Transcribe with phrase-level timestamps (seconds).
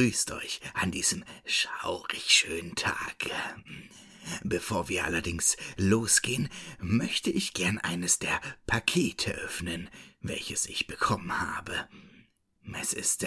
[0.00, 3.30] Begrüßt euch an diesem schaurig schönen Tag.
[4.42, 9.90] Bevor wir allerdings losgehen, möchte ich gern eines der Pakete öffnen,
[10.22, 11.86] welches ich bekommen habe.
[12.80, 13.26] Es ist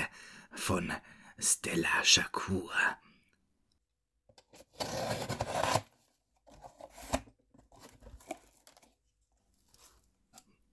[0.51, 0.91] von
[1.37, 2.73] Stella Shakur.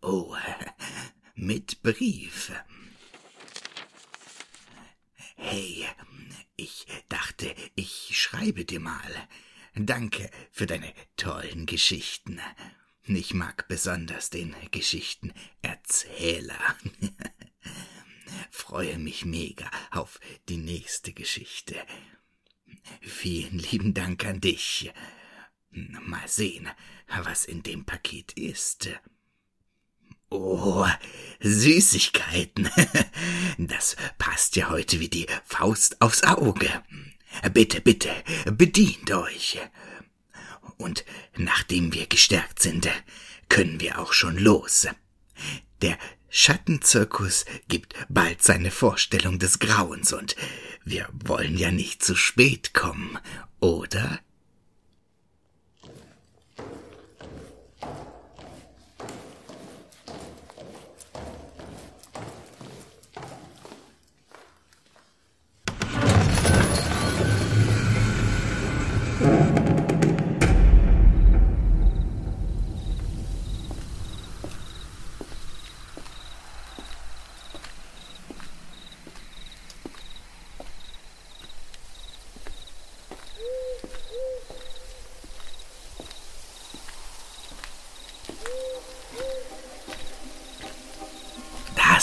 [0.01, 0.35] Oh,
[1.35, 2.53] mit Brief.
[5.43, 5.87] Hey,
[6.57, 9.29] ich dachte, ich schreibe dir mal.
[9.75, 12.39] Danke für deine tollen Geschichten.
[13.05, 16.77] Ich mag besonders den Geschichtenerzähler.
[18.51, 21.75] Freue mich mega auf die nächste Geschichte.
[23.01, 24.93] Vielen lieben Dank an dich.
[25.71, 26.69] Mal sehen,
[27.09, 28.91] was in dem Paket ist.
[30.31, 30.87] Oh,
[31.41, 32.71] Süßigkeiten.
[33.59, 36.69] Das passt ja heute wie die Faust aufs Auge.
[37.53, 38.11] Bitte, bitte,
[38.51, 39.59] bedient euch.
[40.79, 41.05] Und
[41.37, 42.89] nachdem wir gestärkt sind,
[43.49, 44.87] können wir auch schon los.
[45.83, 45.99] Der
[46.31, 50.37] Schattenzirkus gibt bald seine Vorstellung des Grauens und
[50.85, 53.19] wir wollen ja nicht zu spät kommen,
[53.61, 54.21] oder?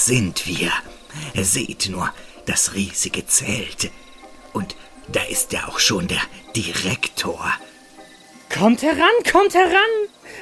[0.08, 0.72] Sind wir.
[1.36, 2.14] Seht nur
[2.46, 3.92] das riesige Zelt.
[4.54, 4.78] Und
[5.12, 6.22] da ist ja auch schon der
[6.56, 7.52] Direktor.
[8.50, 9.94] Kommt heran, kommt heran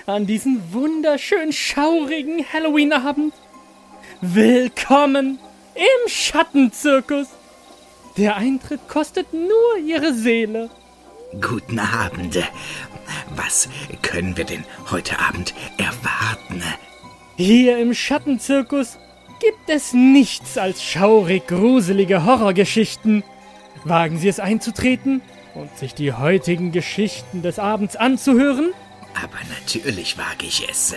[0.05, 3.33] an diesen wunderschön schaurigen Halloween-Abend.
[4.21, 5.39] Willkommen
[5.73, 7.27] im Schattenzirkus.
[8.17, 10.69] Der Eintritt kostet nur Ihre Seele.
[11.41, 12.37] Guten Abend.
[13.35, 13.67] Was
[14.03, 16.61] können wir denn heute Abend erwarten?
[17.35, 18.99] Hier im Schattenzirkus
[19.45, 23.23] gibt es nichts als schaurig gruselige Horrorgeschichten.
[23.83, 25.21] Wagen Sie es einzutreten
[25.53, 28.73] und sich die heutigen Geschichten des Abends anzuhören?
[29.13, 30.95] Aber natürlich wage ich es.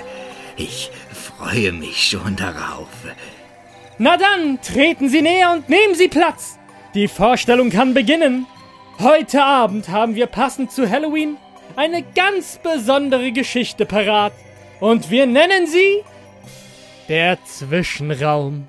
[0.56, 2.88] Ich freue mich schon darauf.
[3.98, 6.58] Na dann, treten Sie näher und nehmen Sie Platz.
[6.94, 8.46] Die Vorstellung kann beginnen.
[8.98, 11.36] Heute Abend haben wir passend zu Halloween
[11.76, 14.32] eine ganz besondere Geschichte parat.
[14.80, 16.02] Und wir nennen sie
[17.08, 18.68] der Zwischenraum.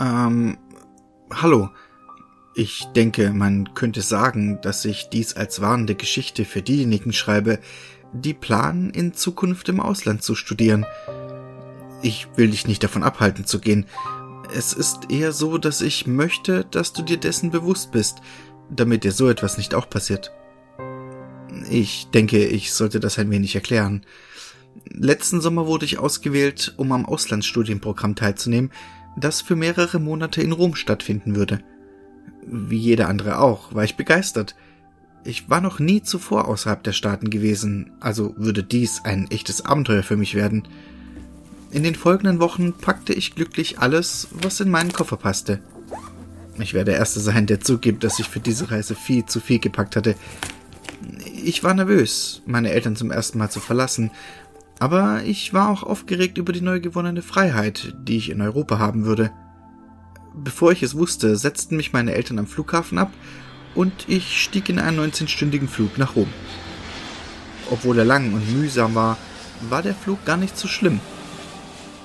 [0.00, 0.58] Ähm,
[1.32, 1.70] hallo.
[2.56, 7.58] Ich denke, man könnte sagen, dass ich dies als warnende Geschichte für diejenigen schreibe,
[8.12, 10.86] die planen, in Zukunft im Ausland zu studieren.
[12.02, 13.86] Ich will dich nicht davon abhalten zu gehen.
[14.54, 18.18] Es ist eher so, dass ich möchte, dass du dir dessen bewusst bist,
[18.70, 20.30] damit dir so etwas nicht auch passiert.
[21.70, 24.04] Ich denke, ich sollte das ein wenig erklären.
[24.90, 28.70] Letzten Sommer wurde ich ausgewählt, um am Auslandsstudienprogramm teilzunehmen,
[29.16, 31.60] das für mehrere Monate in Rom stattfinden würde.
[32.46, 34.54] Wie jeder andere auch, war ich begeistert.
[35.24, 40.02] Ich war noch nie zuvor außerhalb der Staaten gewesen, also würde dies ein echtes Abenteuer
[40.02, 40.68] für mich werden.
[41.70, 45.60] In den folgenden Wochen packte ich glücklich alles, was in meinen Koffer passte.
[46.58, 49.58] Ich werde der Erste sein, der zugibt, dass ich für diese Reise viel zu viel
[49.58, 50.14] gepackt hatte,
[51.44, 54.10] ich war nervös, meine Eltern zum ersten Mal zu verlassen,
[54.78, 59.04] aber ich war auch aufgeregt über die neu gewonnene Freiheit, die ich in Europa haben
[59.04, 59.30] würde.
[60.34, 63.12] Bevor ich es wusste, setzten mich meine Eltern am Flughafen ab
[63.74, 66.28] und ich stieg in einen 19-stündigen Flug nach Rom.
[67.70, 69.16] Obwohl er lang und mühsam war,
[69.68, 71.00] war der Flug gar nicht so schlimm.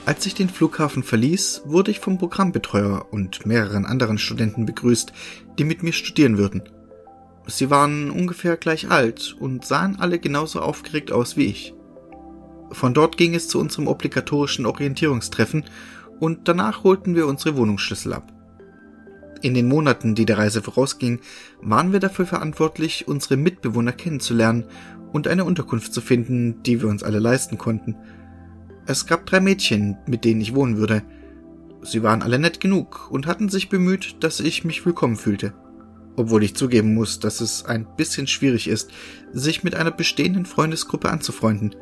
[0.06, 5.12] Als ich den Flughafen verließ, wurde ich vom Programmbetreuer und mehreren anderen Studenten begrüßt,
[5.57, 6.63] die mit mir studieren würden.
[7.47, 11.74] Sie waren ungefähr gleich alt und sahen alle genauso aufgeregt aus wie ich.
[12.71, 15.65] Von dort ging es zu unserem obligatorischen Orientierungstreffen
[16.19, 18.31] und danach holten wir unsere Wohnungsschlüssel ab.
[19.41, 21.21] In den Monaten, die der Reise vorausging,
[21.62, 24.65] waren wir dafür verantwortlich, unsere Mitbewohner kennenzulernen
[25.13, 27.95] und eine Unterkunft zu finden, die wir uns alle leisten konnten.
[28.85, 31.03] Es gab drei Mädchen, mit denen ich wohnen würde.
[31.81, 35.53] Sie waren alle nett genug und hatten sich bemüht, dass ich mich willkommen fühlte
[36.19, 38.92] obwohl ich zugeben muss, dass es ein bisschen schwierig ist,
[39.31, 41.75] sich mit einer bestehenden Freundesgruppe anzufreunden.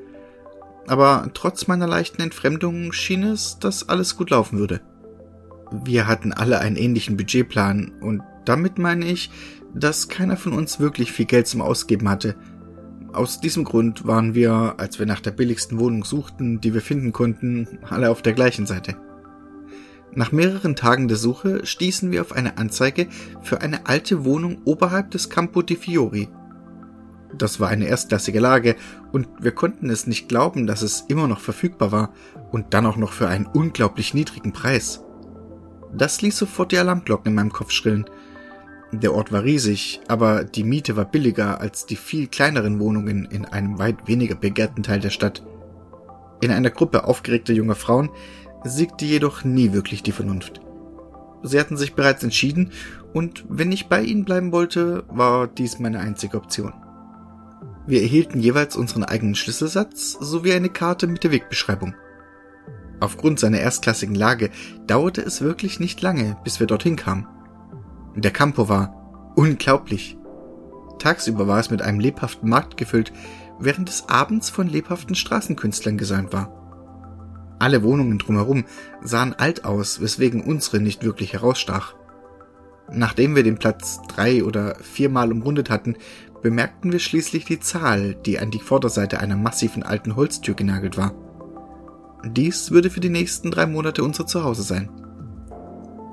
[0.85, 4.79] aber trotz meiner leichten Entfremdung schien es, dass alles gut laufen würde.
[5.83, 9.31] Wir hatten alle einen ähnlichen Budgetplan und damit meine ich,
[9.73, 12.35] dass keiner von uns wirklich viel Geld zum Ausgeben hatte.
[13.11, 17.11] Aus diesem Grund waren wir, als wir nach der billigsten Wohnung suchten, die wir finden
[17.11, 18.95] konnten, alle auf der gleichen Seite.
[20.13, 23.07] Nach mehreren Tagen der Suche stießen wir auf eine Anzeige
[23.41, 26.29] für eine alte Wohnung oberhalb des Campo di Fiori.
[27.37, 28.75] Das war eine erstklassige Lage
[29.11, 32.13] und wir konnten es nicht glauben, dass es immer noch verfügbar war
[32.51, 35.03] und dann auch noch für einen unglaublich niedrigen Preis.
[35.93, 38.05] Das ließ sofort die Alarmglocken in meinem Kopf schrillen.
[38.91, 43.45] Der Ort war riesig, aber die Miete war billiger als die viel kleineren Wohnungen in
[43.45, 45.43] einem weit weniger begehrten Teil der Stadt.
[46.39, 48.09] In einer Gruppe aufgeregter junger Frauen
[48.67, 50.61] siegte jedoch nie wirklich die Vernunft.
[51.43, 52.71] Sie hatten sich bereits entschieden,
[53.13, 56.73] und wenn ich bei ihnen bleiben wollte, war dies meine einzige Option.
[57.87, 61.95] Wir erhielten jeweils unseren eigenen Schlüsselsatz sowie eine Karte mit der Wegbeschreibung.
[62.99, 64.49] Aufgrund seiner erstklassigen Lage
[64.87, 67.27] dauerte es wirklich nicht lange, bis wir dorthin kamen.
[68.15, 70.17] Der Campo war unglaublich.
[70.99, 73.13] Tagsüber war es mit einem lebhaften Markt gefüllt,
[73.59, 76.66] während es abends von lebhaften Straßenkünstlern gesäumt war.
[77.59, 78.65] Alle Wohnungen drumherum
[79.01, 81.95] sahen alt aus, weswegen unsere nicht wirklich herausstach.
[82.91, 85.95] Nachdem wir den Platz drei oder viermal umrundet hatten,
[86.41, 91.13] bemerkten wir schließlich die Zahl, die an die Vorderseite einer massiven alten Holztür genagelt war.
[92.23, 94.89] Dies würde für die nächsten drei Monate unser Zuhause sein.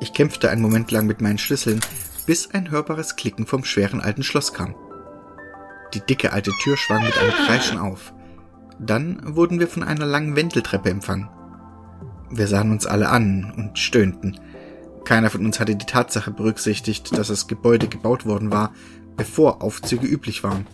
[0.00, 1.80] Ich kämpfte einen Moment lang mit meinen Schlüsseln,
[2.26, 4.74] bis ein hörbares Klicken vom schweren alten Schloss kam.
[5.92, 8.12] Die dicke alte Tür schwang mit einem Kreischen auf.
[8.78, 11.28] Dann wurden wir von einer langen Wendeltreppe empfangen.
[12.30, 14.38] Wir sahen uns alle an und stöhnten.
[15.04, 18.72] Keiner von uns hatte die Tatsache berücksichtigt, dass das Gebäude gebaut worden war,
[19.16, 20.66] bevor Aufzüge üblich waren.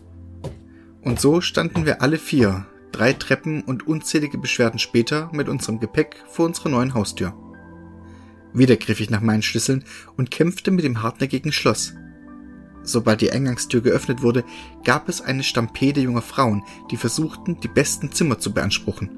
[1.03, 6.17] Und so standen wir alle vier, drei Treppen und unzählige Beschwerden später mit unserem Gepäck
[6.29, 7.35] vor unserer neuen Haustür.
[8.53, 9.85] Wieder griff ich nach meinen Schlüsseln
[10.17, 11.95] und kämpfte mit dem hartnäckigen Schloss.
[12.83, 14.45] Sobald die Eingangstür geöffnet wurde,
[14.85, 19.11] gab es eine Stampede junger Frauen, die versuchten, die besten Zimmer zu beanspruchen.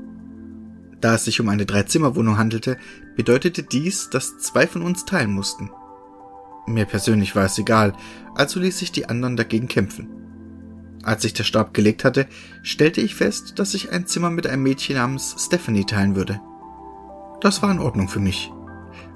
[1.01, 2.77] Da es sich um eine Dreizimmerwohnung handelte,
[3.17, 5.71] bedeutete dies, dass zwei von uns teilen mussten.
[6.67, 7.95] Mir persönlich war es egal,
[8.35, 10.09] also ließ ich die anderen dagegen kämpfen.
[11.03, 12.29] Als ich der Stab gelegt hatte,
[12.63, 16.41] stellte ich fest, dass ich ein Zimmer mit einem Mädchen namens Stephanie teilen würde.
[17.41, 18.53] Das war in Ordnung für mich.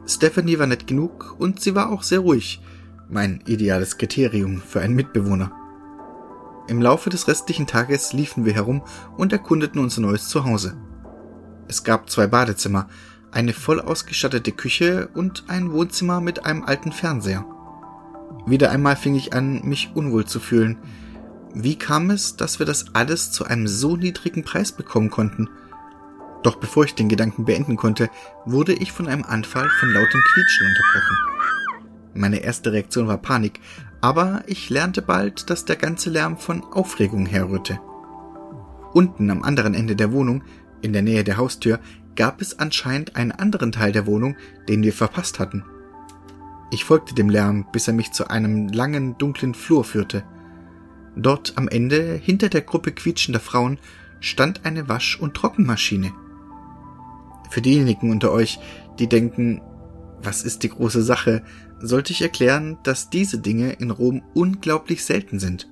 [0.05, 2.61] Stephanie war nett genug und sie war auch sehr ruhig,
[3.09, 5.53] mein ideales Kriterium für einen Mitbewohner.
[6.69, 8.83] Im Laufe des restlichen Tages liefen wir herum
[9.17, 10.77] und erkundeten unser neues Zuhause.
[11.69, 12.89] Es gab zwei Badezimmer,
[13.31, 17.45] eine voll ausgestattete Küche und ein Wohnzimmer mit einem alten Fernseher.
[18.47, 20.79] Wieder einmal fing ich an, mich unwohl zu fühlen.
[21.55, 25.49] Wie kam es, dass wir das alles zu einem so niedrigen Preis bekommen konnten?
[26.43, 28.11] Doch bevor ich den Gedanken beenden konnte,
[28.45, 31.36] wurde ich von einem Anfall von lautem Quietschen unterbrochen.
[32.17, 33.61] Meine erste Reaktion war Panik,
[34.01, 37.79] aber ich lernte bald, dass der ganze Lärm von Aufregung herrührte.
[38.93, 40.43] Unten am anderen Ende der Wohnung,
[40.81, 41.79] in der Nähe der Haustür,
[42.15, 44.37] gab es anscheinend einen anderen Teil der Wohnung,
[44.69, 45.65] den wir verpasst hatten.
[46.71, 50.25] Ich folgte dem Lärm, bis er mich zu einem langen, dunklen Flur führte.
[51.15, 53.79] Dort am Ende, hinter der Gruppe quietschender Frauen,
[54.21, 56.13] stand eine Wasch- und Trockenmaschine.
[57.51, 58.59] Für diejenigen unter euch,
[58.99, 59.61] die denken,
[60.23, 61.43] was ist die große Sache,
[61.81, 65.69] sollte ich erklären, dass diese Dinge in Rom unglaublich selten sind.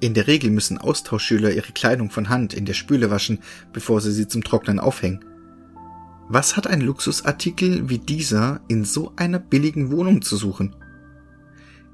[0.00, 3.40] In der Regel müssen Austauschschüler ihre Kleidung von Hand in der Spüle waschen,
[3.72, 5.24] bevor sie sie zum Trocknen aufhängen.
[6.28, 10.76] Was hat ein Luxusartikel wie dieser in so einer billigen Wohnung zu suchen?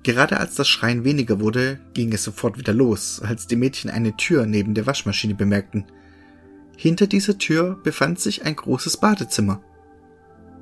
[0.03, 4.17] Gerade als das Schreien weniger wurde, ging es sofort wieder los, als die Mädchen eine
[4.17, 5.87] Tür neben der Waschmaschine bemerkten.
[6.77, 9.63] Hinter dieser Tür befand sich ein großes Badezimmer.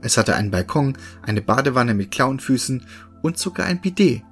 [0.02, 2.84] Es hatte einen Balkon, eine Badewanne mit Klauenfüßen
[3.22, 4.22] und sogar ein Bidet.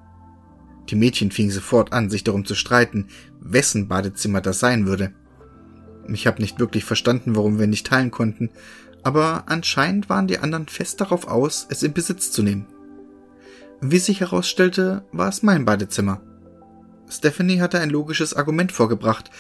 [0.89, 3.07] Die Mädchen fingen sofort an, sich darum zu streiten,
[3.41, 5.13] wessen Badezimmer das sein würde.
[6.09, 8.51] Ich habe nicht wirklich verstanden, warum wir nicht teilen konnten,
[9.05, 12.67] aber anscheinend waren die anderen fest darauf aus, es in Besitz zu nehmen.
[13.81, 16.21] Wie sich herausstellte, war es mein Badezimmer.
[17.09, 19.31] Stephanie hatte ein logisches Argument vorgebracht,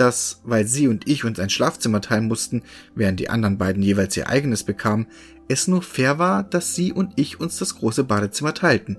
[0.00, 2.62] dass, weil sie und ich uns ein Schlafzimmer teilen mussten,
[2.94, 5.06] während die anderen beiden jeweils ihr eigenes bekamen,
[5.48, 8.98] es nur fair war, dass sie und ich uns das große Badezimmer teilten.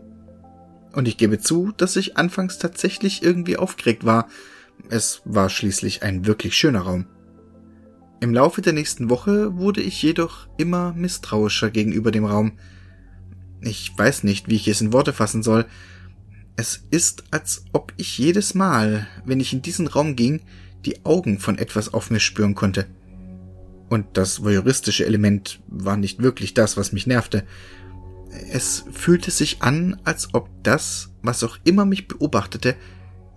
[0.93, 4.27] Und ich gebe zu, dass ich anfangs tatsächlich irgendwie aufgeregt war.
[4.89, 7.05] Es war schließlich ein wirklich schöner Raum.
[8.21, 12.53] Im Laufe der nächsten Woche wurde ich jedoch immer misstrauischer gegenüber dem Raum.
[13.61, 15.65] Ich weiß nicht, wie ich es in Worte fassen soll.
[16.55, 20.41] Es ist, als ob ich jedes Mal, wenn ich in diesen Raum ging,
[20.85, 22.87] die Augen von etwas auf mir spüren konnte.
[23.89, 27.43] Und das voyeuristische Element war nicht wirklich das, was mich nervte.
[28.51, 32.75] Es fühlte sich an, als ob das, was auch immer mich beobachtete,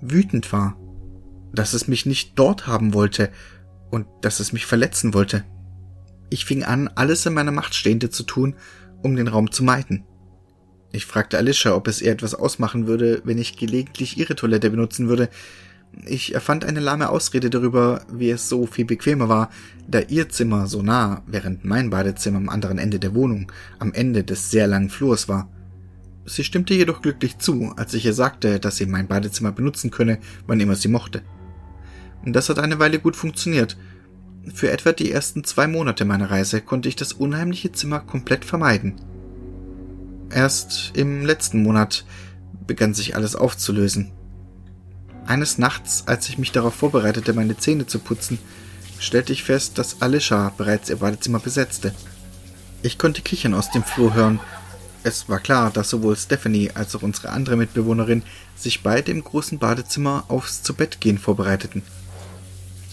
[0.01, 0.77] wütend war.
[1.55, 3.31] Dass es mich nicht dort haben wollte
[3.91, 5.45] und dass es mich verletzen wollte.
[6.31, 8.57] Ich fing an, alles in meiner Macht Stehende zu tun,
[9.03, 10.05] um den Raum zu meiden.
[10.93, 15.09] Ich fragte Alicia, ob es ihr etwas ausmachen würde, wenn ich gelegentlich ihre Toilette benutzen
[15.09, 15.31] würde.
[16.05, 19.51] Ich erfand eine lahme Ausrede darüber, wie es so viel bequemer war,
[19.87, 24.25] da ihr Zimmer so nah, während mein Badezimmer am anderen Ende der Wohnung, am Ende
[24.25, 25.49] des sehr langen Flurs war.
[26.25, 30.19] Sie stimmte jedoch glücklich zu, als ich ihr sagte, dass sie mein Badezimmer benutzen könne,
[30.47, 31.23] wann immer sie mochte.
[32.25, 33.77] Das hat eine Weile gut funktioniert.
[34.55, 38.95] Für etwa die ersten zwei Monate meiner Reise konnte ich das unheimliche Zimmer komplett vermeiden.
[40.31, 42.05] Erst im letzten Monat
[42.67, 44.13] begann sich alles aufzulösen.
[45.27, 48.39] Eines Nachts, als ich mich darauf vorbereitete, meine Zähne zu putzen,
[48.99, 51.95] stellte ich fest, dass Alicia bereits ihr Badezimmer besetzte.
[52.83, 54.41] Ich konnte Kichern aus dem Flur hören.
[55.05, 58.23] Es war klar, dass sowohl Stephanie als auch unsere andere Mitbewohnerin
[58.57, 61.83] sich beide im großen Badezimmer aufs Zubettgehen vorbereiteten.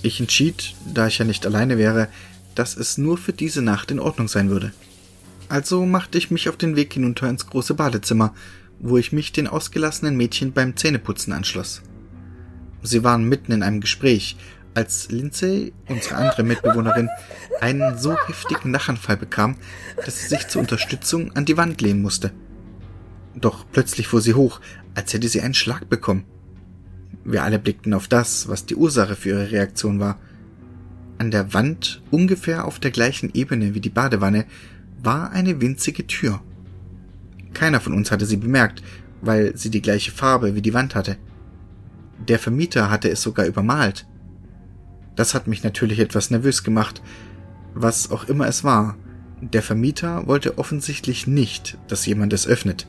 [0.02, 2.08] Ich entschied, da ich ja nicht alleine wäre,
[2.56, 4.72] dass es nur für diese Nacht in Ordnung sein würde.
[5.50, 8.34] Also machte ich mich auf den Weg hinunter ins große Badezimmer,
[8.80, 11.82] wo ich mich den ausgelassenen Mädchen beim Zähneputzen anschloss.
[12.82, 14.38] Sie waren mitten in einem Gespräch,
[14.74, 17.10] als Lindsay, unsere andere Mitbewohnerin,
[17.60, 19.58] einen so heftigen Lachanfall bekam,
[20.06, 22.32] dass sie sich zur Unterstützung an die Wand lehnen musste.
[23.36, 24.62] Doch plötzlich fuhr sie hoch,
[24.96, 26.26] als hätte sie einen Schlag bekommen.
[27.24, 30.20] Wir alle blickten auf das, was die Ursache für ihre Reaktion war.
[31.18, 34.46] An der Wand, ungefähr auf der gleichen Ebene wie die Badewanne,
[35.04, 36.42] war eine winzige Tür.
[37.54, 38.82] Keiner von uns hatte sie bemerkt,
[39.22, 41.18] weil sie die gleiche Farbe wie die Wand hatte.
[42.28, 44.06] Der Vermieter hatte es sogar übermalt.
[45.16, 47.02] Das hat mich natürlich etwas nervös gemacht,
[47.74, 48.98] was auch immer es war.
[49.42, 52.88] Der Vermieter wollte offensichtlich nicht, dass jemand es öffnet.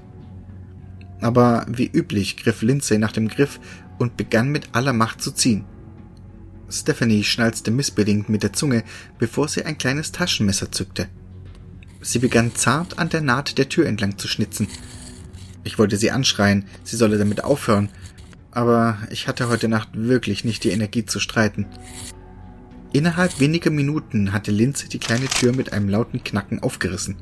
[1.20, 3.60] Aber wie üblich griff Lindsay nach dem Griff
[3.98, 5.64] und begann mit aller Macht zu ziehen.
[6.68, 8.84] Stephanie schnalzte missbedingt mit der Zunge,
[9.18, 11.08] bevor sie ein kleines Taschenmesser zückte.
[12.00, 14.68] Sie begann zart an der Naht der Tür entlang zu schnitzen.
[15.64, 17.90] Ich wollte sie anschreien, sie solle damit aufhören,
[18.50, 21.66] aber ich hatte heute Nacht wirklich nicht die Energie zu streiten.
[22.92, 27.16] Innerhalb weniger Minuten hatte Linze die kleine Tür mit einem lauten Knacken aufgerissen.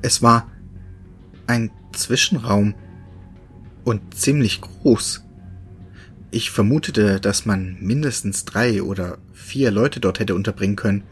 [0.00, 0.50] Es war
[1.46, 2.74] ein Zwischenraum
[3.84, 5.24] und ziemlich groß.
[6.30, 11.04] Ich vermutete, dass man mindestens drei oder vier Leute dort hätte unterbringen können.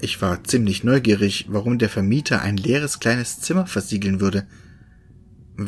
[0.00, 4.46] Ich war ziemlich neugierig, warum der Vermieter ein leeres kleines Zimmer versiegeln würde.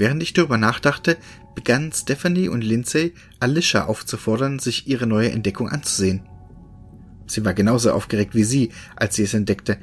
[0.00, 1.16] Während ich darüber nachdachte,
[1.54, 6.22] begannen Stephanie und Lindsay Alicia aufzufordern, sich ihre neue Entdeckung anzusehen.
[7.26, 9.78] Sie war genauso aufgeregt wie sie, als sie es entdeckte.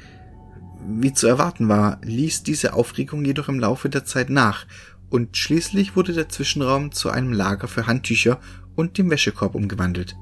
[0.88, 4.66] Wie zu erwarten war, ließ diese Aufregung jedoch im Laufe der Zeit nach,
[5.10, 8.40] und schließlich wurde der Zwischenraum zu einem Lager für Handtücher
[8.76, 10.16] und dem Wäschekorb umgewandelt.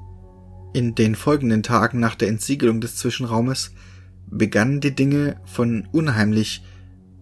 [0.72, 3.72] In den folgenden Tagen nach der Entsiegelung des Zwischenraumes
[4.28, 6.62] begannen die Dinge von unheimlich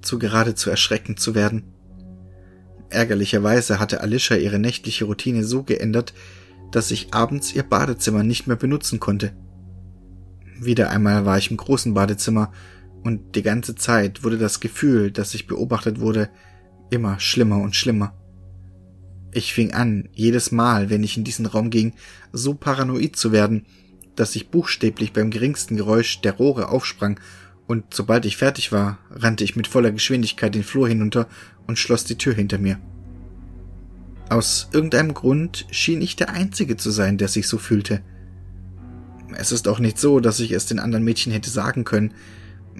[0.02, 1.64] zu geradezu erschreckend zu werden.
[2.90, 6.14] Ärgerlicherweise hatte Alicia ihre nächtliche Routine so geändert,
[6.70, 9.32] dass ich abends ihr Badezimmer nicht mehr benutzen konnte.
[10.60, 12.52] Wieder einmal war ich im großen Badezimmer
[13.04, 16.30] und die ganze Zeit wurde das Gefühl, dass ich beobachtet wurde,
[16.90, 18.14] immer schlimmer und schlimmer.
[19.32, 21.94] Ich fing an, jedes Mal, wenn ich in diesen Raum ging,
[22.32, 23.66] so paranoid zu werden,
[24.16, 27.20] dass ich buchstäblich beim geringsten Geräusch der Rohre aufsprang,
[27.68, 31.28] und sobald ich fertig war, rannte ich mit voller Geschwindigkeit den Flur hinunter
[31.66, 32.80] und schloss die Tür hinter mir.
[34.30, 38.00] Aus irgendeinem Grund schien ich der Einzige zu sein, der sich so fühlte.
[39.36, 42.14] Es ist auch nicht so, dass ich es den anderen Mädchen hätte sagen können.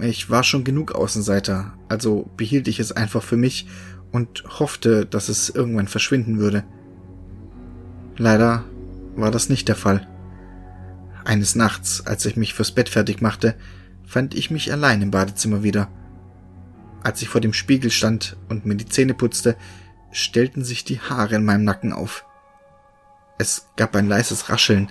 [0.00, 3.66] Ich war schon genug Außenseiter, also behielt ich es einfach für mich
[4.10, 6.64] und hoffte, dass es irgendwann verschwinden würde.
[8.16, 8.64] Leider
[9.16, 10.08] war das nicht der Fall.
[11.26, 13.54] Eines Nachts, als ich mich fürs Bett fertig machte,
[14.08, 15.88] fand ich mich allein im Badezimmer wieder.
[17.02, 19.56] Als ich vor dem Spiegel stand und mir die Zähne putzte,
[20.10, 22.24] stellten sich die Haare in meinem Nacken auf.
[23.36, 24.90] Es gab ein leises Rascheln,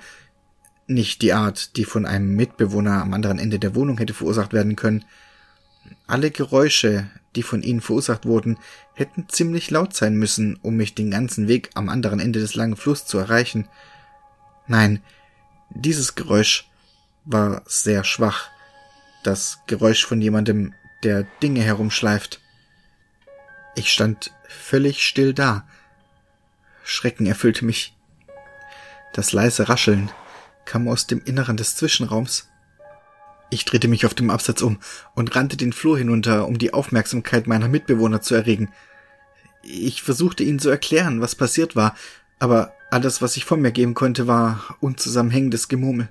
[0.85, 4.75] nicht die Art, die von einem Mitbewohner am anderen Ende der Wohnung hätte verursacht werden
[4.77, 5.03] können.
[6.05, 8.57] Alle Geräusche, die von ihnen verursacht wurden,
[8.93, 12.77] hätten ziemlich laut sein müssen, um mich den ganzen Weg am anderen Ende des langen
[12.77, 13.67] Flusses zu erreichen.
[14.67, 15.01] Nein,
[15.71, 16.69] dieses Geräusch
[17.25, 18.49] war sehr schwach.
[19.27, 22.39] Das Geräusch von jemandem, der Dinge herumschleift.
[23.75, 25.67] Ich stand völlig still da.
[26.85, 27.93] Schrecken erfüllte mich.
[29.11, 30.09] Das leise Rascheln
[30.63, 32.47] kam aus dem Inneren des Zwischenraums.
[33.49, 34.79] Ich drehte mich auf dem Absatz um
[35.13, 38.71] und rannte den Flur hinunter, um die Aufmerksamkeit meiner Mitbewohner zu erregen.
[39.61, 41.97] Ich versuchte ihnen zu erklären, was passiert war,
[42.39, 46.07] aber alles, was ich von mir geben konnte, war unzusammenhängendes Gemurmel.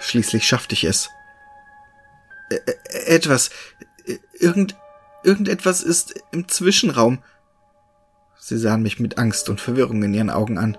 [0.00, 1.10] Schließlich schaffte ich es.
[2.56, 3.50] Ä etwas,
[4.38, 4.76] irgend,
[5.22, 7.22] irgendetwas ist im Zwischenraum.
[8.38, 10.76] Sie sahen mich mit Angst und Verwirrung in ihren Augen an.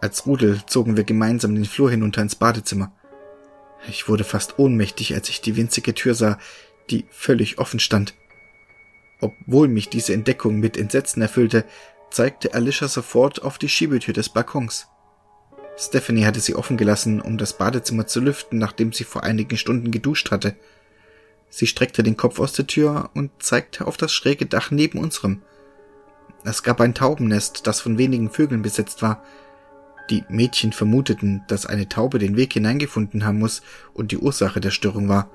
[0.00, 2.92] Als Rudel zogen wir gemeinsam den Flur hinunter ins Badezimmer.
[3.88, 6.38] Ich wurde fast ohnmächtig, als ich die winzige Tür sah,
[6.90, 8.14] die völlig offen stand.
[9.20, 11.64] Obwohl mich diese Entdeckung mit Entsetzen erfüllte,
[12.10, 14.88] zeigte Alicia sofort auf die Schiebetür des Balkons.
[15.76, 19.90] Stephanie hatte sie offen gelassen, um das Badezimmer zu lüften, nachdem sie vor einigen Stunden
[19.90, 20.54] geduscht hatte.
[21.48, 25.42] Sie streckte den Kopf aus der Tür und zeigte auf das schräge Dach neben unserem.
[26.44, 29.22] Es gab ein Taubennest, das von wenigen Vögeln besetzt war,
[30.10, 33.62] die Mädchen vermuteten, dass eine Taube den Weg hineingefunden haben muss
[33.94, 35.30] und die Ursache der Störung war.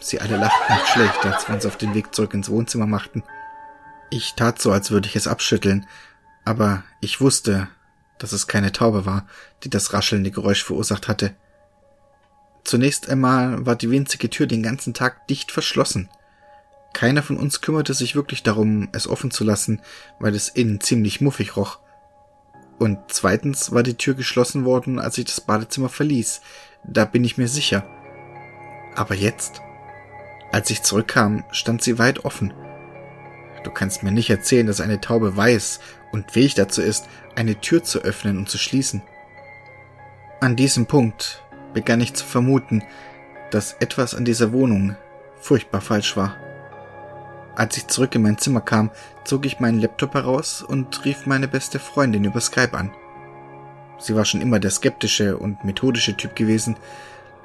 [0.00, 3.22] Sie alle lachten nicht schlecht, als wir uns auf den Weg zurück ins Wohnzimmer machten.
[4.10, 5.86] Ich tat so, als würde ich es abschütteln,
[6.44, 7.68] aber ich wusste,
[8.18, 9.26] dass es keine Taube war,
[9.62, 11.34] die das raschelnde Geräusch verursacht hatte.
[12.64, 16.08] Zunächst einmal war die winzige Tür den ganzen Tag dicht verschlossen.
[16.94, 19.82] Keiner von uns kümmerte sich wirklich darum, es offen zu lassen,
[20.18, 21.80] weil es innen ziemlich muffig roch.
[22.78, 26.40] Und zweitens war die Tür geschlossen worden, als ich das Badezimmer verließ.
[26.84, 27.84] Da bin ich mir sicher.
[28.94, 29.60] Aber jetzt,
[30.52, 32.54] als ich zurückkam, stand sie weit offen.
[33.64, 35.80] Du kannst mir nicht erzählen, dass eine Taube weiß
[36.12, 39.02] und fähig dazu ist, eine Tür zu öffnen und zu schließen.
[40.40, 41.42] An diesem Punkt
[41.72, 42.82] begann ich zu vermuten,
[43.50, 44.96] dass etwas an dieser Wohnung
[45.40, 46.36] furchtbar falsch war.
[47.56, 48.90] Als ich zurück in mein Zimmer kam,
[49.24, 52.90] zog ich meinen Laptop heraus und rief meine beste Freundin über Skype an.
[53.98, 56.76] Sie war schon immer der skeptische und methodische Typ gewesen,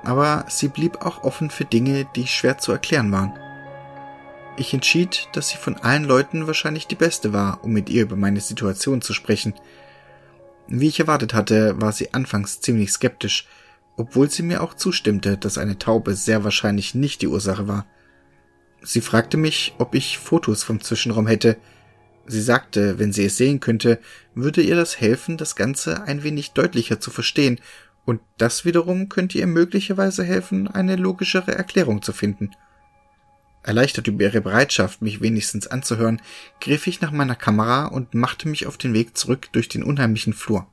[0.04, 3.34] aber sie blieb auch offen für Dinge, die schwer zu erklären waren.
[4.60, 8.18] Ich entschied, dass sie von allen Leuten wahrscheinlich die beste war, um mit ihr über
[8.18, 9.54] meine Situation zu sprechen.
[10.68, 13.48] Wie ich erwartet hatte, war sie anfangs ziemlich skeptisch,
[13.96, 17.86] obwohl sie mir auch zustimmte, dass eine Taube sehr wahrscheinlich nicht die Ursache war.
[18.82, 21.56] Sie fragte mich, ob ich Fotos vom Zwischenraum hätte.
[22.28, 23.98] Sie sagte, wenn sie es sehen könnte,
[24.36, 27.62] würde ihr das helfen, das Ganze ein wenig deutlicher zu verstehen,
[28.04, 32.52] und das wiederum könnte ihr möglicherweise helfen, eine logischere Erklärung zu finden.
[33.64, 36.22] Erleichtert über ihre Bereitschaft, mich wenigstens anzuhören,
[36.62, 40.34] griff ich nach meiner Kamera und machte mich auf den Weg zurück durch den unheimlichen
[40.34, 40.68] Flur.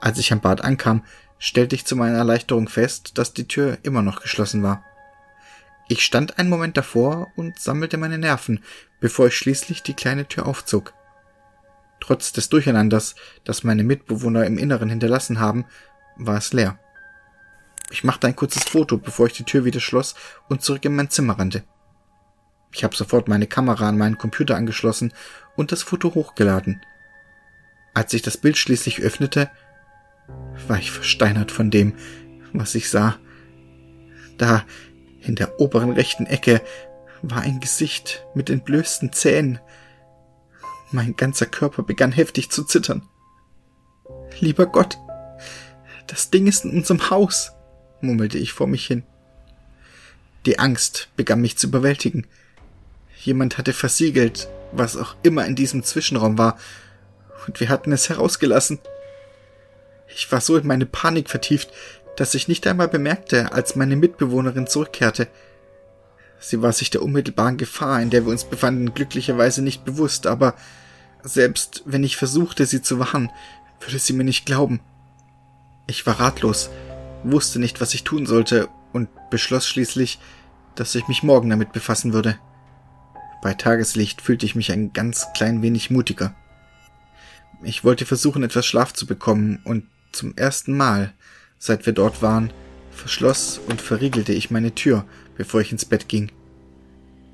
[0.00, 1.04] Als ich am Bad ankam,
[1.38, 4.84] stellte ich zu meiner Erleichterung fest, dass die Tür immer noch geschlossen war.
[5.88, 8.64] Ich stand einen Moment davor und sammelte meine Nerven,
[9.00, 10.94] bevor ich schließlich die kleine Tür aufzog.
[12.00, 15.64] Trotz des Durcheinanders, das meine Mitbewohner im Inneren hinterlassen haben,
[16.16, 16.78] war es leer.
[17.90, 20.14] Ich machte ein kurzes Foto, bevor ich die Tür wieder schloss
[20.48, 21.64] und zurück in mein Zimmer rannte.
[22.72, 25.12] Ich habe sofort meine Kamera an meinen Computer angeschlossen
[25.56, 26.84] und das Foto hochgeladen.
[27.94, 29.50] Als ich das Bild schließlich öffnete,
[30.68, 31.94] war ich versteinert von dem,
[32.52, 33.16] was ich sah.
[34.36, 34.64] Da
[35.20, 36.60] in der oberen rechten Ecke
[37.22, 39.58] war ein Gesicht mit entblößten Zähnen.
[40.92, 43.08] Mein ganzer Körper begann heftig zu zittern.
[44.38, 44.98] Lieber Gott,
[46.06, 47.55] das Ding ist in unserem Haus,
[48.00, 49.02] murmelte ich vor mich hin.
[50.44, 52.26] Die Angst begann mich zu überwältigen.
[53.22, 56.58] Jemand hatte versiegelt, was auch immer in diesem Zwischenraum war,
[57.46, 58.78] und wir hatten es herausgelassen.
[60.14, 61.70] Ich war so in meine Panik vertieft,
[62.16, 65.28] das ich nicht einmal bemerkte, als meine Mitbewohnerin zurückkehrte.
[66.38, 70.54] Sie war sich der unmittelbaren Gefahr, in der wir uns befanden, glücklicherweise nicht bewusst, aber
[71.22, 73.30] selbst wenn ich versuchte, sie zu warnen,
[73.80, 74.80] würde sie mir nicht glauben.
[75.86, 76.70] Ich war ratlos,
[77.30, 80.18] wusste nicht, was ich tun sollte und beschloss schließlich,
[80.74, 82.38] dass ich mich morgen damit befassen würde.
[83.42, 86.34] Bei Tageslicht fühlte ich mich ein ganz klein wenig mutiger.
[87.62, 91.14] Ich wollte versuchen, etwas Schlaf zu bekommen, und zum ersten Mal
[91.58, 92.50] Seit wir dort waren,
[92.92, 95.04] verschloss und verriegelte ich meine Tür,
[95.36, 96.30] bevor ich ins Bett ging.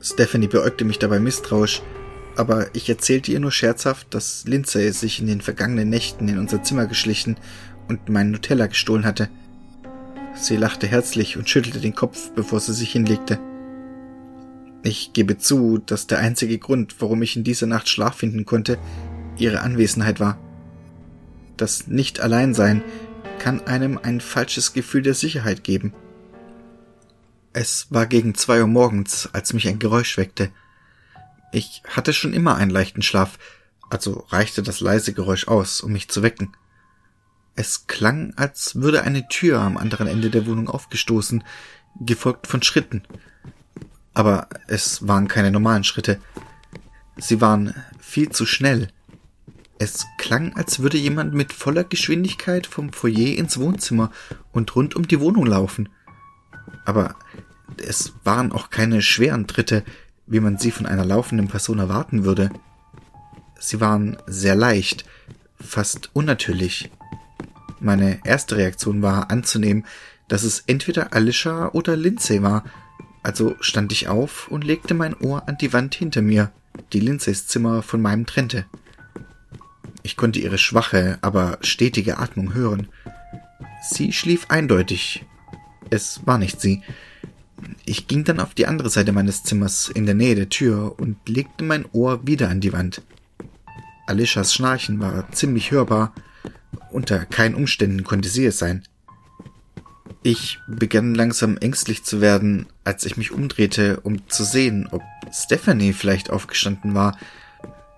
[0.01, 1.83] Stephanie beäugte mich dabei misstrauisch,
[2.37, 6.63] aber ich erzählte ihr nur scherzhaft, dass Lindsay sich in den vergangenen Nächten in unser
[6.63, 7.37] Zimmer geschlichen
[7.89, 9.29] und meinen Nutella gestohlen hatte.
[10.35, 13.39] Sie lachte herzlich und schüttelte den Kopf, bevor sie sich hinlegte.
[14.83, 18.79] Ich gebe zu, dass der einzige Grund, warum ich in dieser Nacht Schlaf finden konnte,
[19.37, 20.39] ihre Anwesenheit war.
[21.57, 22.83] Das Nicht-Alleinsein
[23.39, 25.93] kann einem ein falsches Gefühl der Sicherheit geben.
[27.53, 30.51] Es war gegen zwei Uhr morgens, als mich ein Geräusch weckte.
[31.53, 33.39] Ich hatte schon immer einen leichten Schlaf,
[33.91, 36.57] also reichte das leise Geräusch aus, um mich zu wecken.
[37.55, 41.45] Es klang, als würde eine Tür am anderen Ende der Wohnung aufgestoßen,
[42.01, 43.03] gefolgt von Schritten.
[44.15, 46.19] Aber es waren keine normalen Schritte.
[47.17, 48.89] Sie waren viel zu schnell.
[49.79, 54.11] Es klang, als würde jemand mit voller Geschwindigkeit vom Foyer ins Wohnzimmer
[54.53, 55.89] und rund um die Wohnung laufen.
[56.85, 57.17] Aber
[57.77, 59.85] es waren auch keine schweren Tritte,
[60.27, 62.51] wie man sie von einer laufenden Person erwarten würde.
[63.59, 65.05] Sie waren sehr leicht,
[65.61, 66.91] fast unnatürlich.
[67.83, 69.85] Meine erste Reaktion war anzunehmen,
[70.29, 72.65] dass es entweder Alicia oder Lindsay war,
[73.25, 76.53] also stand ich auf und legte mein Ohr an die Wand hinter mir,
[76.93, 78.67] die Lindsays Zimmer von meinem trennte.
[80.05, 82.89] Ich konnte ihre schwache, aber stetige Atmung hören.
[83.83, 85.25] Sie schlief eindeutig.
[85.91, 86.83] Es war nicht sie.
[87.85, 91.17] Ich ging dann auf die andere Seite meines Zimmers in der Nähe der Tür und
[91.29, 93.03] legte mein Ohr wieder an die Wand.
[94.07, 96.15] Alishas Schnarchen war ziemlich hörbar.
[96.91, 98.83] Unter keinen Umständen konnte sie es sein.
[100.23, 105.03] Ich begann langsam ängstlich zu werden, als ich mich umdrehte, um zu sehen, ob
[105.33, 107.19] Stephanie vielleicht aufgestanden war,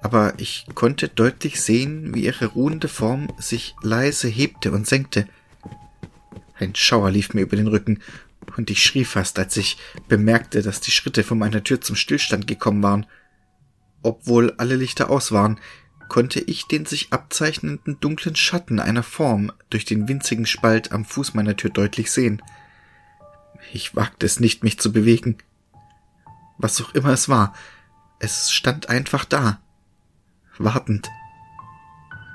[0.03, 5.27] aber ich konnte deutlich sehen, wie ihre ruhende Form sich leise hebte und senkte.
[6.59, 8.01] Ein Schauer lief mir über den Rücken,
[8.57, 9.79] und ich schrie fast, als ich
[10.09, 13.07] bemerkte, dass die Schritte von meiner Tür zum Stillstand gekommen waren.
[14.03, 15.59] Obwohl alle Lichter aus waren,
[16.09, 21.35] konnte ich den sich abzeichnenden dunklen Schatten einer Form durch den winzigen Spalt am Fuß
[21.35, 22.43] meiner Tür deutlich sehen.
[23.73, 25.39] Ich wagte es nicht, mich zu bewegen.
[26.59, 27.55] Was auch immer es war,
[28.21, 29.61] es stand einfach da,
[30.59, 31.09] wartend.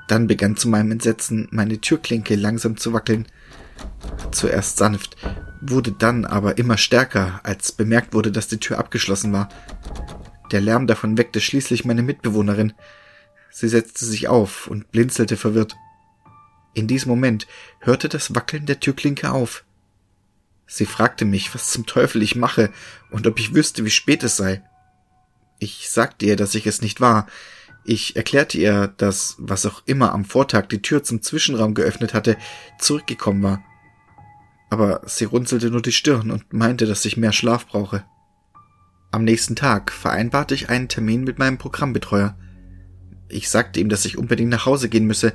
[0.08, 3.26] Dann begann zu meinem Entsetzen meine Türklinke langsam zu wackeln.
[4.32, 5.16] Zuerst sanft,
[5.60, 9.48] wurde dann aber immer stärker, als bemerkt wurde, dass die Tür abgeschlossen war.
[10.50, 12.72] Der Lärm davon weckte schließlich meine Mitbewohnerin.
[13.50, 15.76] Sie setzte sich auf und blinzelte verwirrt.
[16.72, 17.46] In diesem Moment
[17.80, 19.64] hörte das Wackeln der Türklinke auf.
[20.66, 22.70] Sie fragte mich, was zum Teufel ich mache
[23.10, 24.62] und ob ich wüsste, wie spät es sei.
[25.58, 27.26] Ich sagte ihr, dass ich es nicht war.
[27.84, 32.36] Ich erklärte ihr, dass, was auch immer am Vortag die Tür zum Zwischenraum geöffnet hatte,
[32.78, 33.62] zurückgekommen war.
[34.70, 38.04] Aber sie runzelte nur die Stirn und meinte, dass ich mehr Schlaf brauche.
[39.10, 42.36] Am nächsten Tag vereinbarte ich einen Termin mit meinem Programmbetreuer.
[43.30, 45.32] Ich sagte ihm, dass ich unbedingt nach Hause gehen müsse.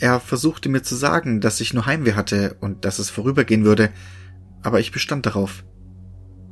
[0.00, 3.90] Er versuchte mir zu sagen, dass ich nur Heimweh hatte und dass es vorübergehen würde,
[4.62, 5.64] aber ich bestand darauf.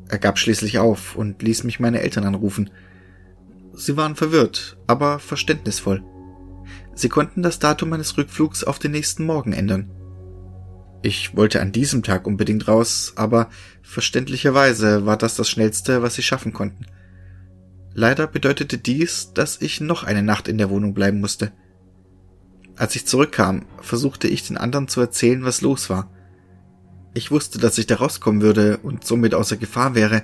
[0.08, 2.70] Er gab schließlich auf und ließ mich meine Eltern anrufen.
[3.72, 6.02] Sie waren verwirrt, aber verständnisvoll.
[6.94, 9.90] Sie konnten das Datum meines Rückflugs auf den nächsten Morgen ändern.
[11.02, 13.50] Ich wollte an diesem Tag unbedingt raus, aber
[13.82, 16.86] verständlicherweise war das das Schnellste, was sie schaffen konnten.
[17.94, 21.52] Leider bedeutete dies, dass ich noch eine Nacht in der Wohnung bleiben musste.
[22.76, 26.10] Als ich zurückkam, versuchte ich den anderen zu erzählen, was los war.
[27.14, 30.22] Ich wusste, dass ich da rauskommen würde und somit außer Gefahr wäre,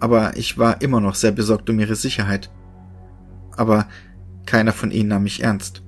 [0.00, 2.50] aber ich war immer noch sehr besorgt um ihre Sicherheit.
[3.54, 3.86] Aber
[4.46, 5.82] keiner von ihnen nahm mich ernst.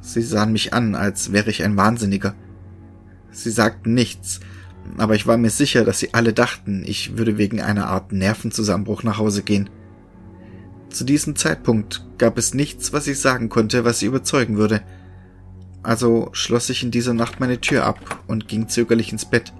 [0.00, 2.34] Sie sahen mich an, als wäre ich ein Wahnsinniger.
[3.30, 4.40] Sie sagten nichts,
[4.96, 9.02] aber ich war mir sicher, dass sie alle dachten, ich würde wegen einer Art Nervenzusammenbruch
[9.02, 9.68] nach Hause gehen.
[10.90, 14.82] Zu diesem Zeitpunkt gab es nichts, was ich sagen konnte, was sie überzeugen würde.
[15.82, 19.52] Also schloss ich in dieser Nacht meine Tür ab und ging zögerlich ins Bett.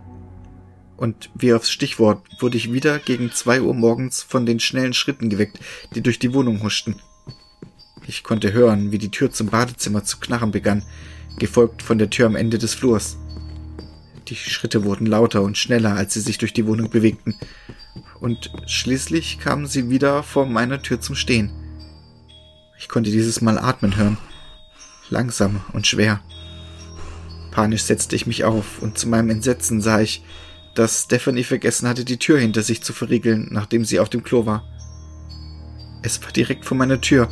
[0.97, 5.31] Und wie aufs Stichwort wurde ich wieder gegen zwei Uhr morgens von den schnellen Schritten
[5.31, 5.59] geweckt,
[5.95, 6.97] die durch die Wohnung huschten.
[8.07, 10.83] Ich konnte hören, wie die Tür zum Badezimmer zu knarren begann,
[11.39, 13.17] gefolgt von der Tür am Ende des Flurs.
[14.29, 17.37] Die Schritte wurden lauter und schneller, als sie sich durch die Wohnung bewegten,
[18.21, 21.51] und schließlich kamen sie wieder vor meiner Tür zum Stehen.
[22.79, 24.19] Ich konnte dieses Mal atmen hören,
[25.09, 26.21] langsam und schwer.
[27.51, 30.23] Panisch setzte ich mich auf, und zu meinem Entsetzen sah ich,
[30.75, 34.47] dass Stephanie vergessen hatte, die Tür hinter sich zu verriegeln, nachdem sie auf dem Klo
[34.47, 34.65] war.
[36.03, 37.29] Es war direkt vor meiner Tür,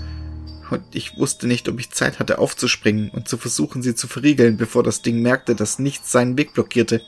[0.70, 4.58] und ich wusste nicht, ob ich Zeit hatte aufzuspringen und zu versuchen, sie zu verriegeln,
[4.58, 7.00] bevor das Ding merkte, dass nichts seinen Weg blockierte.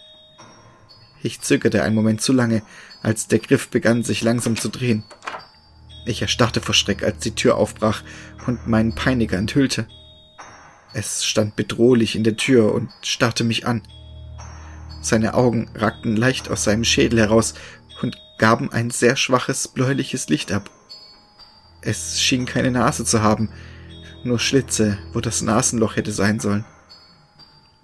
[1.22, 2.62] Ich zögerte einen Moment zu lange,
[3.02, 5.04] als der Griff begann, sich langsam zu drehen.
[6.06, 8.02] Ich erstarrte vor Schreck, als die Tür aufbrach
[8.46, 9.86] und meinen Peiniger enthüllte.
[10.92, 13.82] Es stand bedrohlich in der Tür und starrte mich an.
[15.02, 17.54] Seine Augen ragten leicht aus seinem Schädel heraus
[18.02, 20.70] und gaben ein sehr schwaches bläuliches Licht ab.
[21.82, 23.50] Es schien keine Nase zu haben,
[24.24, 26.64] nur Schlitze, wo das Nasenloch hätte sein sollen.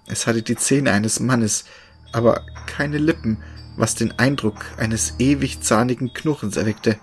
[0.05, 1.65] Es hatte die Zähne eines Mannes,
[2.11, 3.37] aber keine Lippen,
[3.77, 6.99] was den Eindruck eines ewig zahnigen Knurrens erweckte.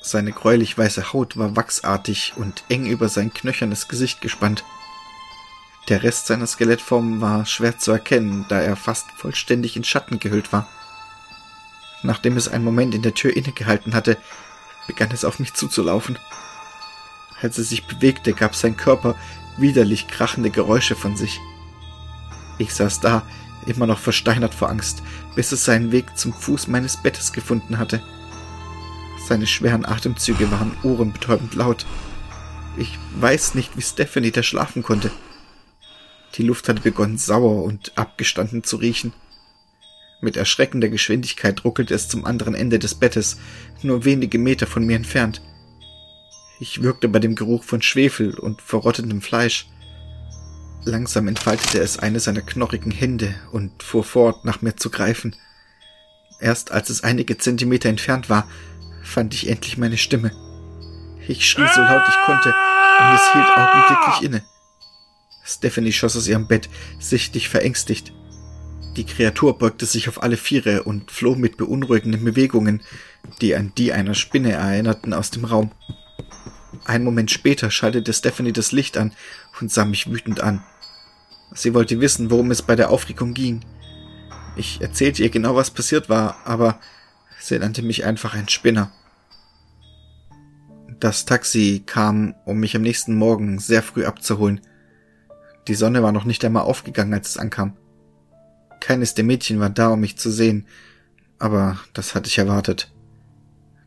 [0.00, 4.64] Seine gräulich weiße Haut war wachsartig und eng über sein knöchernes Gesicht gespannt.
[5.88, 10.52] Der Rest seiner Skelettform war schwer zu erkennen, da er fast vollständig in Schatten gehüllt
[10.52, 10.68] war.
[12.02, 14.16] Nachdem es einen Moment in der Tür innegehalten hatte,
[14.86, 16.18] begann es auf mich zuzulaufen.
[17.40, 19.16] Als es sich bewegte, gab sein Körper
[19.56, 21.38] widerlich krachende Geräusche von sich.
[22.58, 23.22] Ich saß da,
[23.66, 25.02] immer noch versteinert vor Angst,
[25.34, 28.02] bis es seinen Weg zum Fuß meines Bettes gefunden hatte.
[29.28, 31.86] Seine schweren Atemzüge waren ohrenbetäubend laut.
[32.76, 35.10] Ich weiß nicht, wie Stephanie da schlafen konnte.
[36.34, 39.12] Die Luft hatte begonnen sauer und abgestanden zu riechen.
[40.20, 43.38] Mit erschreckender Geschwindigkeit ruckelte es zum anderen Ende des Bettes,
[43.82, 45.42] nur wenige Meter von mir entfernt.
[46.60, 49.66] Ich wirkte bei dem Geruch von Schwefel und verrottetem Fleisch.
[50.84, 55.36] Langsam entfaltete es eine seiner knorrigen Hände und fuhr fort, nach mir zu greifen.
[56.40, 58.48] Erst als es einige Zentimeter entfernt war,
[59.02, 60.32] fand ich endlich meine Stimme.
[61.28, 64.42] Ich schrie so laut ich konnte, und es hielt augenblicklich inne.
[65.44, 66.68] Stephanie schoss aus ihrem Bett,
[66.98, 68.12] sichtlich verängstigt.
[68.96, 72.82] Die Kreatur beugte sich auf alle Viere und floh mit beunruhigenden Bewegungen,
[73.40, 75.70] die an die einer Spinne erinnerten, aus dem Raum.
[76.84, 79.12] Ein Moment später schaltete Stephanie das Licht an
[79.60, 80.64] und sah mich wütend an.
[81.54, 83.64] Sie wollte wissen, worum es bei der Aufregung ging.
[84.56, 86.78] Ich erzählte ihr genau, was passiert war, aber
[87.40, 88.92] sie nannte mich einfach ein Spinner.
[91.00, 94.60] Das Taxi kam, um mich am nächsten Morgen sehr früh abzuholen.
[95.68, 97.76] Die Sonne war noch nicht einmal aufgegangen, als es ankam.
[98.80, 100.66] Keines der Mädchen war da, um mich zu sehen,
[101.38, 102.92] aber das hatte ich erwartet.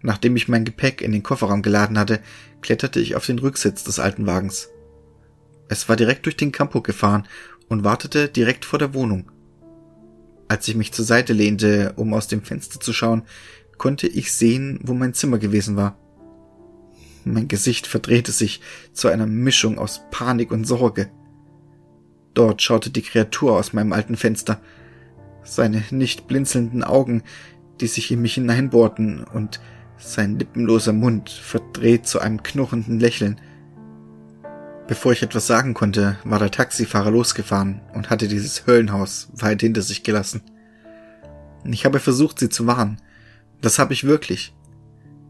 [0.01, 2.21] Nachdem ich mein Gepäck in den Kofferraum geladen hatte,
[2.61, 4.69] kletterte ich auf den Rücksitz des alten Wagens.
[5.67, 7.27] Es war direkt durch den Campo gefahren
[7.69, 9.31] und wartete direkt vor der Wohnung.
[10.47, 13.23] Als ich mich zur Seite lehnte, um aus dem Fenster zu schauen,
[13.77, 15.97] konnte ich sehen, wo mein Zimmer gewesen war.
[17.23, 18.61] Mein Gesicht verdrehte sich
[18.93, 21.09] zu einer Mischung aus Panik und Sorge.
[22.35, 24.61] Dort schaute die Kreatur aus meinem alten Fenster.
[25.43, 27.23] Seine nicht blinzelnden Augen,
[27.81, 29.59] die sich in mich hineinbohrten und
[29.97, 33.39] sein lippenloser Mund verdreht zu einem knurrenden Lächeln.
[34.87, 39.81] Bevor ich etwas sagen konnte, war der Taxifahrer losgefahren und hatte dieses Höllenhaus weit hinter
[39.81, 40.43] sich gelassen.
[41.63, 43.01] Ich habe versucht, sie zu warnen.
[43.61, 44.53] Das habe ich wirklich.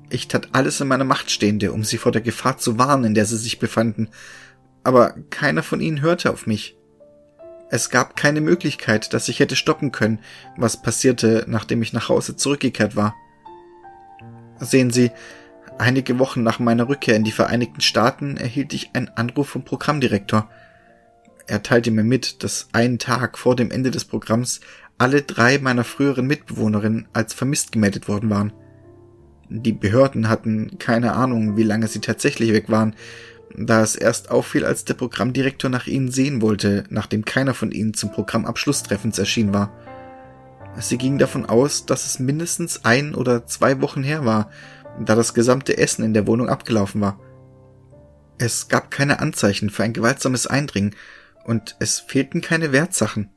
[0.10, 3.14] Ich tat alles in meiner Macht Stehende, um sie vor der Gefahr zu warnen, in
[3.14, 4.10] der sie sich befanden,
[4.84, 6.78] aber keiner von ihnen hörte auf mich.
[7.72, 10.20] Es gab keine Möglichkeit, dass ich hätte stoppen können,
[10.58, 13.16] was passierte, nachdem ich nach Hause zurückgekehrt war.
[14.60, 15.12] Sehen Sie,
[15.78, 20.50] einige Wochen nach meiner Rückkehr in die Vereinigten Staaten erhielt ich einen Anruf vom Programmdirektor.
[21.48, 24.62] Er teilte mir mit, dass einen Tag vor dem Ende des Programms
[24.98, 28.54] alle drei meiner früheren Mitbewohnerinnen als vermisst gemeldet worden waren.
[29.50, 32.96] Die Behörden hatten keine Ahnung, wie lange sie tatsächlich weg waren,
[33.56, 37.94] da es erst auffiel, als der Programmdirektor nach ihnen sehen wollte, nachdem keiner von ihnen
[37.94, 39.72] zum Programmabschlusstreffens erschienen war.
[40.80, 44.50] Sie ging davon aus, dass es mindestens ein oder zwei Wochen her war,
[45.00, 47.20] da das gesamte Essen in der Wohnung abgelaufen war.
[48.38, 50.96] Es gab keine Anzeichen für ein gewaltsames Eindringen
[51.46, 53.30] und es fehlten keine Wertsachen.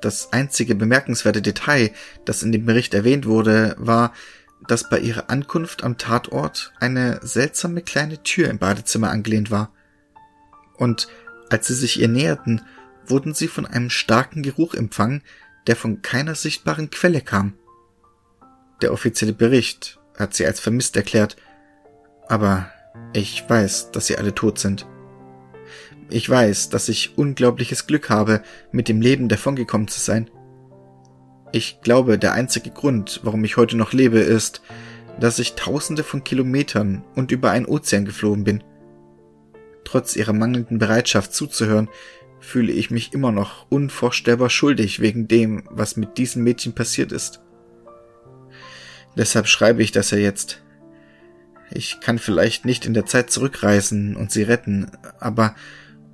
[0.00, 1.90] Das einzige bemerkenswerte Detail,
[2.24, 4.12] das in dem Bericht erwähnt wurde, war,
[4.66, 9.72] dass bei ihrer Ankunft am Tatort eine seltsame kleine Tür im Badezimmer angelehnt war.
[10.76, 11.08] Und
[11.50, 12.62] als sie sich ihr näherten,
[13.06, 15.22] wurden sie von einem starken Geruch empfangen,
[15.66, 17.54] der von keiner sichtbaren Quelle kam.
[18.82, 21.36] Der offizielle Bericht hat sie als vermisst erklärt,
[22.28, 22.70] aber
[23.12, 24.86] ich weiß, dass sie alle tot sind.
[26.10, 30.30] Ich weiß, dass ich unglaubliches Glück habe, mit dem Leben davongekommen zu sein.
[31.52, 34.60] Ich glaube, der einzige Grund, warum ich heute noch lebe, ist,
[35.20, 38.64] dass ich tausende von Kilometern und über einen Ozean geflogen bin.
[39.84, 41.88] Trotz ihrer mangelnden Bereitschaft zuzuhören,
[42.40, 47.40] fühle ich mich immer noch unvorstellbar schuldig wegen dem, was mit diesem Mädchen passiert ist.
[49.16, 50.62] Deshalb schreibe ich das ja jetzt.
[51.70, 55.54] Ich kann vielleicht nicht in der Zeit zurückreisen und sie retten, aber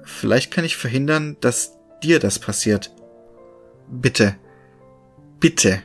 [0.04, 2.94] vielleicht kann ich verhindern, dass dir das passiert.
[3.90, 4.36] Bitte,
[5.38, 5.82] bitte,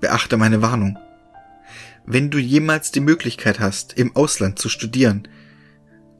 [0.00, 0.98] beachte meine Warnung.
[2.06, 5.28] Wenn du jemals die Möglichkeit hast, im Ausland zu studieren,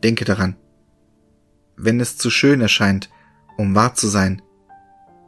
[0.02, 0.56] denke daran.
[1.76, 3.10] Wenn es zu schön erscheint,
[3.56, 4.40] um wahr zu sein,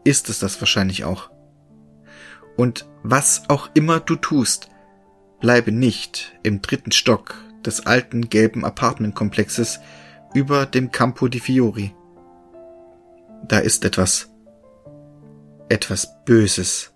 [0.04, 1.30] ist es das wahrscheinlich auch.
[2.56, 4.70] Und was auch immer du tust,
[5.40, 9.81] bleibe nicht im dritten Stock des alten gelben Apartmentkomplexes
[10.35, 11.94] über dem Campo di Fiori.
[13.46, 14.31] Da ist etwas.
[15.68, 16.92] Etwas Böses.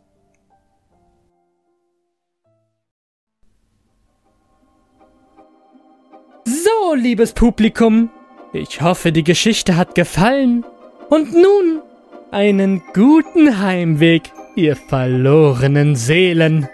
[6.44, 8.10] So, liebes Publikum,
[8.52, 10.64] ich hoffe, die Geschichte hat gefallen
[11.08, 11.82] Und nun
[12.30, 14.22] einen guten Heimweg,
[14.54, 16.68] ihr verlorenen Seelen.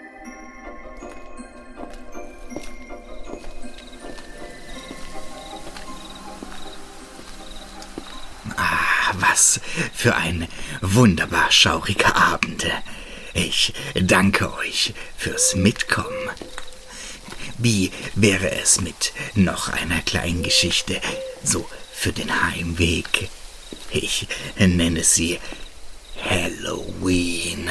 [9.37, 9.59] Was
[9.93, 10.47] für ein
[10.81, 12.65] wunderbar schauriger Abend.
[13.35, 16.27] Ich danke euch fürs Mitkommen.
[17.59, 20.99] Wie wäre es mit noch einer kleinen Geschichte,
[21.43, 23.29] so für den Heimweg?
[23.91, 25.37] Ich nenne sie
[26.27, 27.69] Halloween.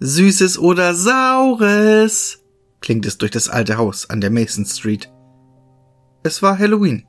[0.00, 2.40] Süßes oder Saures,
[2.80, 5.08] klingt es durch das alte Haus an der Mason Street.
[6.22, 7.06] Es war Halloween.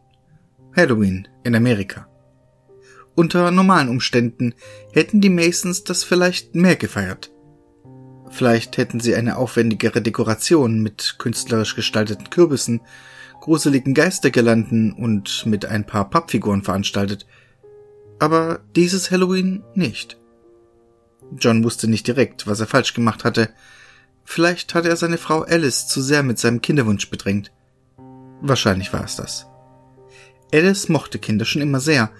[0.74, 2.08] Halloween in Amerika.
[3.14, 4.54] Unter normalen Umständen
[4.94, 7.30] hätten die Masons das vielleicht mehr gefeiert.
[8.30, 12.80] Vielleicht hätten sie eine aufwendigere Dekoration mit künstlerisch gestalteten Kürbissen,
[13.42, 17.26] gruseligen Geistergirlanden und mit ein paar Pappfiguren veranstaltet.
[18.18, 20.18] Aber dieses Halloween nicht.
[21.38, 23.50] John wusste nicht direkt, was er falsch gemacht hatte.
[24.24, 27.52] Vielleicht hatte er seine Frau Alice zu sehr mit seinem Kinderwunsch bedrängt.
[28.42, 29.48] Wahrscheinlich war es das.
[30.54, 32.12] Alice mochte Kinder schon immer sehr,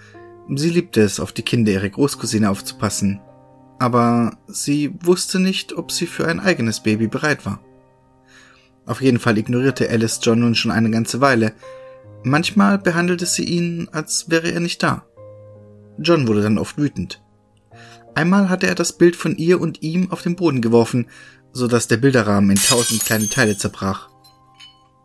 [0.48, 3.20] Sie liebte es, auf die Kinder ihrer Großcousine aufzupassen,
[3.78, 7.60] aber sie wusste nicht, ob sie für ein eigenes Baby bereit war.
[8.84, 11.52] Auf jeden Fall ignorierte Alice John nun schon eine ganze Weile.
[12.24, 15.04] Manchmal behandelte sie ihn, als wäre er nicht da.
[15.98, 17.22] John wurde dann oft wütend.
[18.14, 21.06] Einmal hatte er das Bild von ihr und ihm auf den Boden geworfen,
[21.52, 24.11] so dass der Bilderrahmen in tausend kleine Teile zerbrach.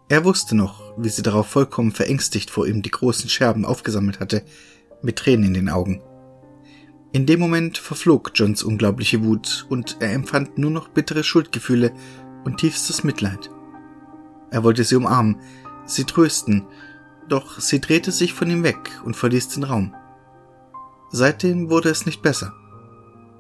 [0.10, 4.44] Er wusste noch, wie sie darauf vollkommen verängstigt vor ihm die großen Scherben aufgesammelt hatte,
[5.02, 6.02] mit Tränen in den Augen.
[7.12, 11.92] In dem Moment verflog Johns unglaubliche Wut und er empfand nur noch bittere Schuldgefühle
[12.46, 13.50] und tiefstes Mitleid.
[14.50, 15.42] Er wollte sie umarmen,
[15.86, 16.66] sie trösten,
[17.28, 19.94] doch sie drehte sich von ihm weg und verließ den Raum.
[21.12, 22.54] Seitdem wurde es nicht besser.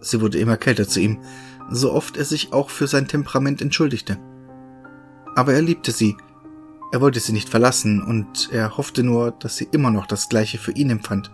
[0.02, 1.22] Sie wurde immer kälter zu ihm,
[1.70, 4.18] so oft er sich auch für sein Temperament entschuldigte.
[5.36, 6.18] Aber er liebte sie,
[6.92, 10.58] er wollte sie nicht verlassen und er hoffte nur, dass sie immer noch das gleiche
[10.58, 11.32] für ihn empfand.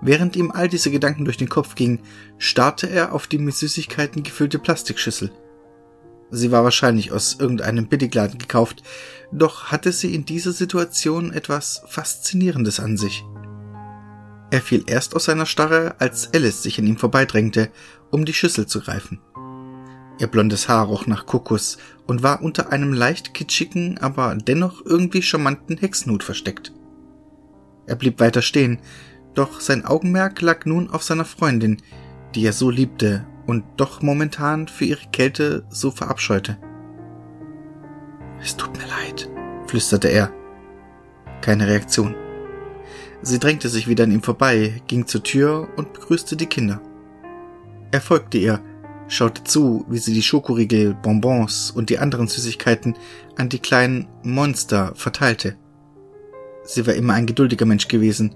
[0.00, 2.00] Während ihm all diese Gedanken durch den Kopf gingen,
[2.38, 5.30] starrte er auf die mit Süßigkeiten gefüllte Plastikschüssel.
[6.30, 8.82] Sie war wahrscheinlich aus irgendeinem Billigladen gekauft,
[9.32, 13.24] doch hatte sie in dieser Situation etwas Faszinierendes an sich.
[14.50, 17.70] Er fiel erst aus seiner Starre, als Alice sich an ihm vorbeidrängte,
[18.10, 19.20] um die Schüssel zu greifen.
[20.22, 25.20] Ihr blondes Haar roch nach Kokos und war unter einem leicht kitschigen, aber dennoch irgendwie
[25.20, 26.72] charmanten Hexenhut versteckt.
[27.88, 28.78] Er blieb weiter stehen,
[29.34, 31.78] doch sein Augenmerk lag nun auf seiner Freundin,
[32.36, 36.56] die er so liebte und doch momentan für ihre Kälte so verabscheute.
[38.40, 39.28] Es tut mir leid,
[39.66, 40.32] flüsterte er.
[41.40, 42.14] Keine Reaktion.
[43.22, 46.80] Sie drängte sich wieder an ihm vorbei, ging zur Tür und begrüßte die Kinder.
[47.90, 48.62] Er folgte ihr,
[49.12, 52.96] schaute zu, wie sie die Schokoriegel, Bonbons und die anderen Süßigkeiten
[53.36, 55.56] an die kleinen Monster verteilte.
[56.64, 58.34] Sie war immer ein geduldiger Mensch gewesen,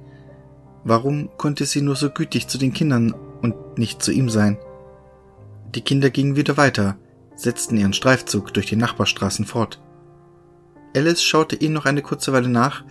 [0.88, 3.12] Warum konnte sie nur so gütig zu den Kindern
[3.42, 4.56] und nicht zu ihm sein?
[5.74, 6.96] Die Kinder gingen wieder weiter,
[7.34, 9.82] setzten ihren Streifzug durch die Nachbarstraßen fort.
[10.94, 12.84] Alice schaute ihnen noch eine kurze Weile nach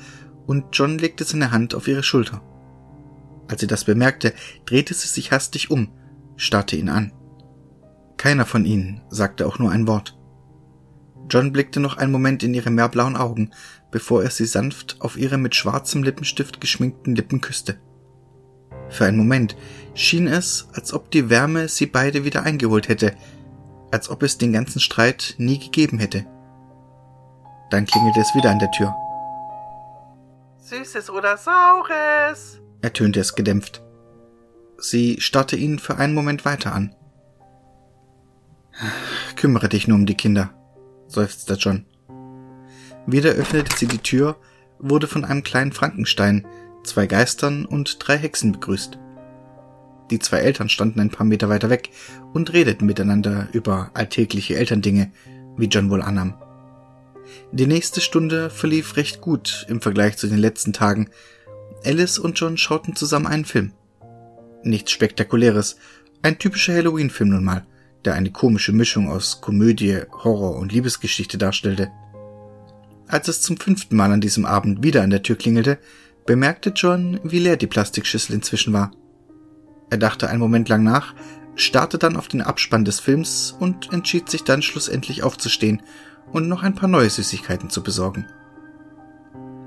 [0.45, 2.41] und John legte seine Hand auf ihre Schulter.
[3.47, 4.33] Als sie das bemerkte,
[4.65, 5.87] drehte sie sich hastig um,
[6.35, 7.13] starrte ihn an.
[8.17, 10.17] Keiner von ihnen sagte auch nur ein Wort.
[11.29, 13.51] John blickte noch einen Moment in ihre meerblauen Augen,
[13.91, 17.79] bevor er sie sanft auf ihre mit schwarzem Lippenstift geschminkten Lippen küsste.
[18.89, 19.55] Für einen Moment
[19.93, 23.15] schien es, als ob die Wärme sie beide wieder eingeholt hätte,
[23.91, 26.25] als ob es den ganzen Streit nie gegeben hätte.
[27.71, 28.95] Dann klingelte es wieder an der Tür.
[30.59, 32.59] Süßes oder Saures?
[32.81, 33.81] ertönte es gedämpft.
[34.77, 36.95] Sie starrte ihn für einen Moment weiter an.
[39.35, 40.53] Kümmere dich nur um die Kinder,
[41.07, 41.85] seufzte John.
[43.05, 44.37] Wieder öffnete sie die Tür,
[44.79, 46.47] wurde von einem kleinen Frankenstein,
[46.83, 48.97] zwei Geistern und drei Hexen begrüßt.
[50.11, 51.89] Die zwei Eltern standen ein paar Meter weiter weg
[52.33, 55.11] und redeten miteinander über alltägliche Elterndinge,
[55.57, 56.35] wie John wohl annahm.
[57.51, 61.09] Die nächste Stunde verlief recht gut im Vergleich zu den letzten Tagen.
[61.83, 63.71] Alice und John schauten zusammen einen Film.
[64.63, 65.77] Nichts Spektakuläres,
[66.21, 67.65] ein typischer Halloween-Film nun mal,
[68.05, 71.91] der eine komische Mischung aus Komödie, Horror und Liebesgeschichte darstellte.
[73.07, 75.77] Als es zum fünften Mal an diesem Abend wieder an der Tür klingelte,
[76.25, 78.91] bemerkte John, wie leer die Plastikschüssel inzwischen war.
[79.89, 81.13] Er dachte einen Moment lang nach,
[81.55, 85.81] starrte dann auf den Abspann des Films und entschied sich dann schlussendlich aufzustehen
[86.31, 88.25] und noch ein paar neue Süßigkeiten zu besorgen.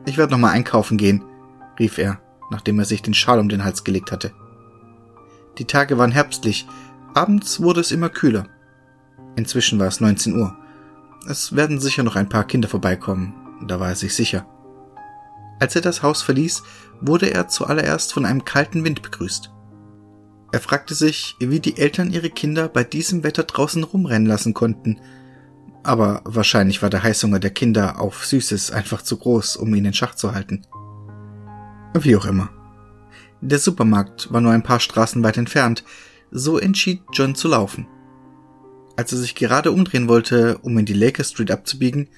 [0.07, 1.23] Ich werde noch mal einkaufen gehen,
[1.79, 2.21] rief er,
[2.51, 4.33] nachdem er sich den Schal um den Hals gelegt hatte.
[5.59, 6.67] Die Tage waren herbstlich,
[7.19, 8.47] abends wurde es immer kühler.
[9.35, 10.57] Inzwischen war es 19 Uhr.
[11.29, 13.35] Es werden sicher noch ein paar Kinder vorbeikommen,
[13.67, 14.47] da war er sich sicher.
[15.59, 16.63] Als er das Haus verließ,
[17.01, 19.51] wurde er zuallererst von einem kalten Wind begrüßt.
[20.53, 25.01] Er fragte sich, wie die Eltern ihre Kinder bei diesem Wetter draußen rumrennen lassen konnten,
[25.83, 29.93] aber wahrscheinlich war der Heißhunger der Kinder auf Süßes einfach zu groß, um ihn in
[29.93, 30.63] Schach zu halten.
[31.95, 32.51] Wie auch immer.
[33.41, 35.83] Der Supermarkt war nur ein paar Straßen weit entfernt,
[36.31, 37.87] so entschied John zu laufen.
[38.97, 42.09] Als er sich gerade umdrehen wollte, um in die Laker Street abzubiegen,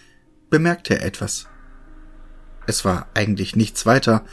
[0.48, 1.46] bemerkte er etwas.
[2.66, 4.24] Es war eigentlich nichts weiter,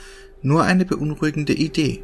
[0.42, 2.04] nur eine beunruhigende Idee.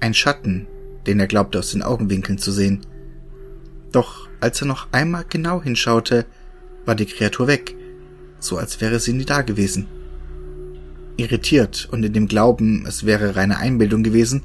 [0.00, 0.66] Ein Schatten,
[1.06, 2.80] den er glaubte aus den Augenwinkeln zu sehen.
[3.92, 6.26] Doch als er noch einmal genau hinschaute,
[6.84, 7.74] war die Kreatur weg,
[8.38, 9.86] so als wäre sie nie da gewesen.
[11.16, 14.44] Irritiert und in dem Glauben, es wäre reine Einbildung gewesen,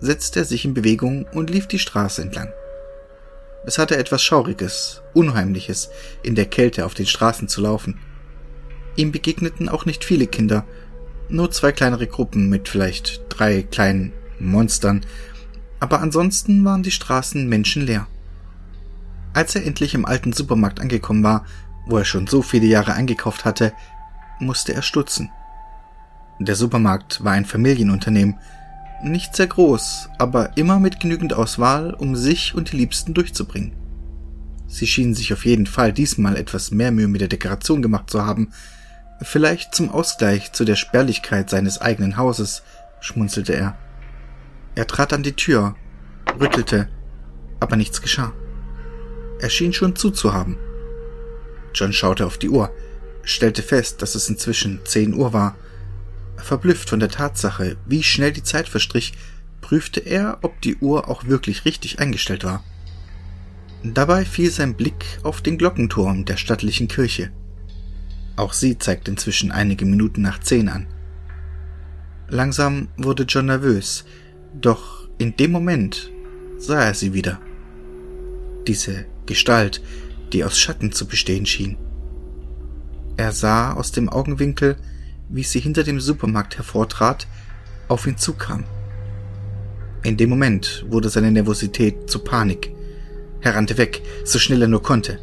[0.00, 2.52] setzte er sich in Bewegung und lief die Straße entlang.
[3.66, 5.90] Es hatte etwas Schauriges, Unheimliches,
[6.22, 7.98] in der Kälte auf den Straßen zu laufen.
[8.96, 10.64] Ihm begegneten auch nicht viele Kinder,
[11.28, 15.02] nur zwei kleinere Gruppen mit vielleicht drei kleinen Monstern,
[15.78, 18.06] aber ansonsten waren die Straßen menschenleer.
[19.32, 21.44] Als er endlich im alten Supermarkt angekommen war,
[21.86, 23.72] wo er schon so viele Jahre eingekauft hatte,
[24.38, 25.30] musste er stutzen.
[26.38, 28.38] Der Supermarkt war ein Familienunternehmen,
[29.02, 33.72] nicht sehr groß, aber immer mit genügend Auswahl, um sich und die Liebsten durchzubringen.
[34.66, 38.24] Sie schienen sich auf jeden Fall diesmal etwas mehr Mühe mit der Dekoration gemacht zu
[38.24, 38.52] haben,
[39.22, 42.62] vielleicht zum Ausgleich zu der Spärlichkeit seines eigenen Hauses,
[43.00, 43.76] schmunzelte er.
[44.74, 45.74] Er trat an die Tür,
[46.38, 46.88] rüttelte,
[47.58, 48.32] aber nichts geschah.
[49.40, 50.56] Er schien schon zuzuhaben.
[51.74, 52.72] John schaute auf die Uhr,
[53.22, 55.56] stellte fest, dass es inzwischen zehn Uhr war
[56.42, 59.12] Verblüfft von der Tatsache, wie schnell die Zeit verstrich,
[59.60, 62.64] prüfte er, ob die Uhr auch wirklich richtig eingestellt war.
[63.82, 67.30] Dabei fiel sein Blick auf den Glockenturm der stattlichen Kirche.
[68.36, 70.86] Auch sie zeigte inzwischen einige Minuten nach zehn an.
[72.28, 74.04] Langsam wurde John nervös,
[74.54, 76.10] doch in dem Moment
[76.58, 77.40] sah er sie wieder.
[78.66, 79.82] Diese Gestalt,
[80.32, 81.76] die aus Schatten zu bestehen schien.
[83.16, 84.76] Er sah aus dem Augenwinkel,
[85.30, 87.26] wie sie hinter dem Supermarkt hervortrat,
[87.88, 88.64] auf ihn zukam.
[90.02, 92.72] In dem Moment wurde seine Nervosität zu Panik.
[93.40, 95.18] Er rannte weg, so schnell er nur konnte.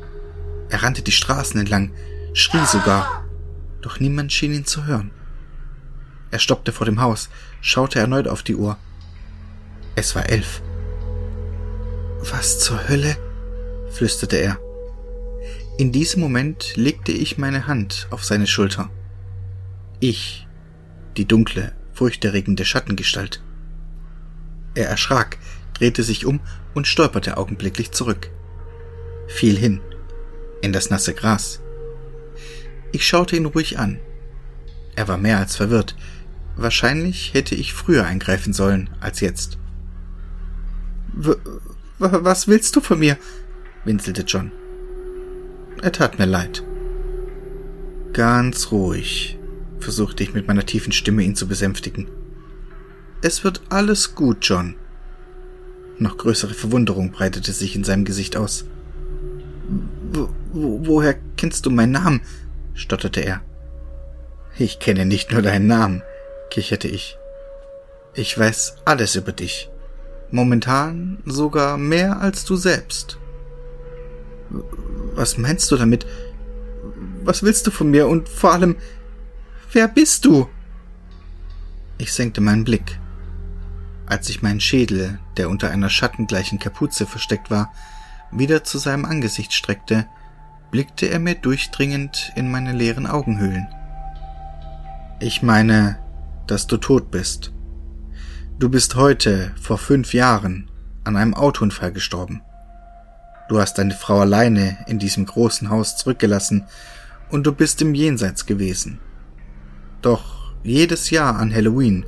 [0.70, 1.92] Er rannte die Straßen entlang,
[2.34, 3.26] schrie sogar,
[3.82, 5.12] doch niemand schien ihn zu hören.
[6.32, 7.30] Er stoppte vor dem Haus,
[7.62, 8.78] schaute erneut auf die Uhr.
[9.96, 10.62] Es war elf.
[12.20, 13.18] Was zur Hölle?
[13.92, 14.60] flüsterte er.
[15.78, 18.90] In diesem Moment legte ich meine Hand auf seine Schulter.
[20.00, 20.48] Ich,
[21.18, 23.42] die dunkle, furchterregende Schattengestalt.
[24.76, 25.40] Er erschrak,
[25.74, 26.40] drehte sich um
[26.76, 28.30] und stolperte augenblicklich zurück.
[29.28, 29.82] Fiel hin,
[30.62, 31.62] in das nasse Gras.
[32.92, 34.00] Ich schaute ihn ruhig an.
[34.96, 35.96] Er war mehr als verwirrt.
[36.56, 39.58] Wahrscheinlich hätte ich früher eingreifen sollen als jetzt.
[41.14, 41.36] W
[42.00, 43.18] was willst du von mir?
[43.84, 44.52] winselte John.
[45.82, 46.64] Er tat mir leid.
[48.14, 49.37] Ganz ruhig,
[49.80, 52.08] versuchte ich mit meiner tiefen Stimme ihn zu besänftigen.
[53.22, 54.76] Es wird alles gut, John.
[56.00, 58.66] Noch größere Verwunderung breitete sich in seinem Gesicht aus.
[60.12, 62.22] Wo, wo, woher kennst du meinen Namen?
[62.74, 63.42] stotterte er.
[64.58, 66.04] Ich kenne nicht nur deinen Namen,
[66.50, 67.18] kicherte ich.
[68.14, 69.70] Ich weiß alles über dich.
[70.32, 73.18] Momentan sogar mehr als du selbst.
[75.16, 76.06] Was meinst du damit?
[77.24, 78.08] Was willst du von mir?
[78.08, 78.76] Und vor allem,
[79.74, 80.48] Wer bist du?
[81.98, 83.00] Ich senkte meinen Blick.
[84.06, 87.74] Als ich meinen Schädel, der unter einer schattengleichen Kapuze versteckt war,
[88.32, 90.08] wieder zu seinem Angesicht streckte,
[90.72, 93.68] blickte er mir durchdringend in meine leeren Augenhöhlen.
[95.20, 96.00] Ich meine,
[96.48, 97.52] dass du tot bist.
[98.60, 100.72] Du bist heute, vor fünf Jahren,
[101.04, 102.42] an einem Autounfall gestorben.
[103.50, 106.66] Du hast deine Frau alleine in diesem großen Haus zurückgelassen
[107.30, 109.00] und du bist im Jenseits gewesen.
[110.08, 112.06] Doch jedes Jahr an Halloween,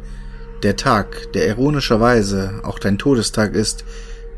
[0.64, 3.84] der Tag, der ironischerweise auch dein Todestag ist,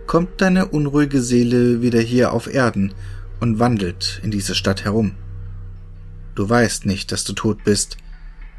[0.07, 2.95] kommt deine unruhige Seele wieder hier auf Erden
[3.39, 5.11] und wandelt in dieser Stadt herum.
[6.33, 7.97] Du weißt nicht, dass du tot bist.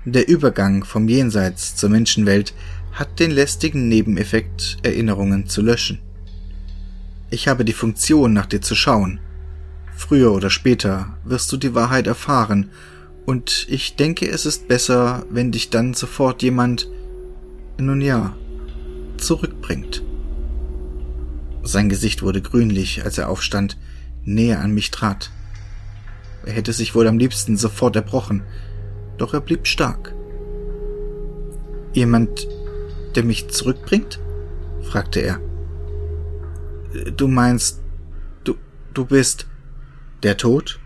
[0.04, 2.54] Der Übergang vom Jenseits zur Menschenwelt
[2.92, 5.98] hat den lästigen Nebeneffekt, Erinnerungen zu löschen.
[7.28, 9.18] Ich habe die Funktion, nach dir zu schauen.
[9.96, 12.70] Früher oder später wirst du die Wahrheit erfahren
[13.24, 16.88] Und ich denke, es ist besser, wenn dich dann sofort jemand,
[17.78, 18.36] nun ja,
[19.16, 20.02] zurückbringt.
[21.62, 23.78] Sein Gesicht wurde grünlich, als er aufstand,
[24.24, 25.30] näher an mich trat.
[26.44, 28.42] Er hätte sich wohl am liebsten sofort erbrochen,
[29.18, 30.14] doch er blieb stark.
[31.92, 32.48] Jemand,
[33.14, 34.18] der mich zurückbringt?
[34.82, 35.40] fragte er.
[37.16, 37.80] Du meinst,
[38.42, 38.56] du,
[38.92, 39.46] du bist
[40.24, 40.80] der Tod?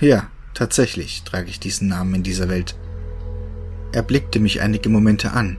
[0.00, 2.76] Ja, tatsächlich trage ich diesen Namen in dieser Welt.
[3.92, 5.58] Er blickte mich einige Momente an.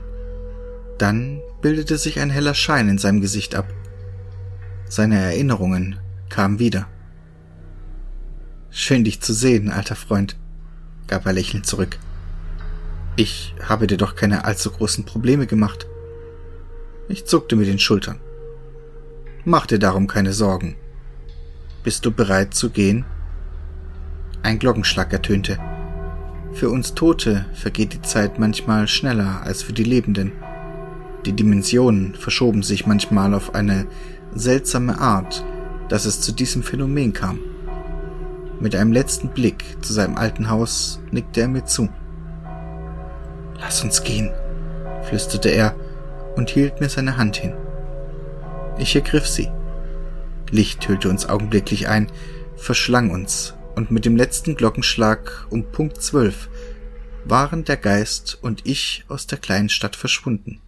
[0.98, 3.72] Dann bildete sich ein heller Schein in seinem Gesicht ab.
[4.88, 6.86] Seine Erinnerungen kamen wieder.
[8.70, 10.36] Schön dich zu sehen, alter Freund,
[11.06, 11.98] gab er lächelnd zurück.
[13.16, 15.86] Ich habe dir doch keine allzu großen Probleme gemacht.
[17.08, 18.18] Ich zuckte mit den Schultern.
[19.44, 20.76] Mach dir darum keine Sorgen.
[21.84, 23.04] Bist du bereit zu gehen?
[24.42, 25.58] Ein Glockenschlag ertönte.
[26.52, 30.32] Für uns Tote vergeht die Zeit manchmal schneller als für die Lebenden.
[31.24, 33.86] Die Dimensionen verschoben sich manchmal auf eine
[34.34, 35.44] seltsame Art,
[35.88, 37.38] dass es zu diesem Phänomen kam.
[38.60, 41.88] Mit einem letzten Blick zu seinem alten Haus nickte er mir zu.
[43.60, 44.30] Lass uns gehen,
[45.02, 45.76] flüsterte er
[46.36, 47.52] und hielt mir seine Hand hin.
[48.78, 49.48] Ich ergriff sie.
[50.50, 52.08] Licht hüllte uns augenblicklich ein,
[52.56, 56.48] verschlang uns, und mit dem letzten Glockenschlag um Punkt zwölf
[57.24, 60.60] waren der Geist und ich aus der kleinen Stadt verschwunden.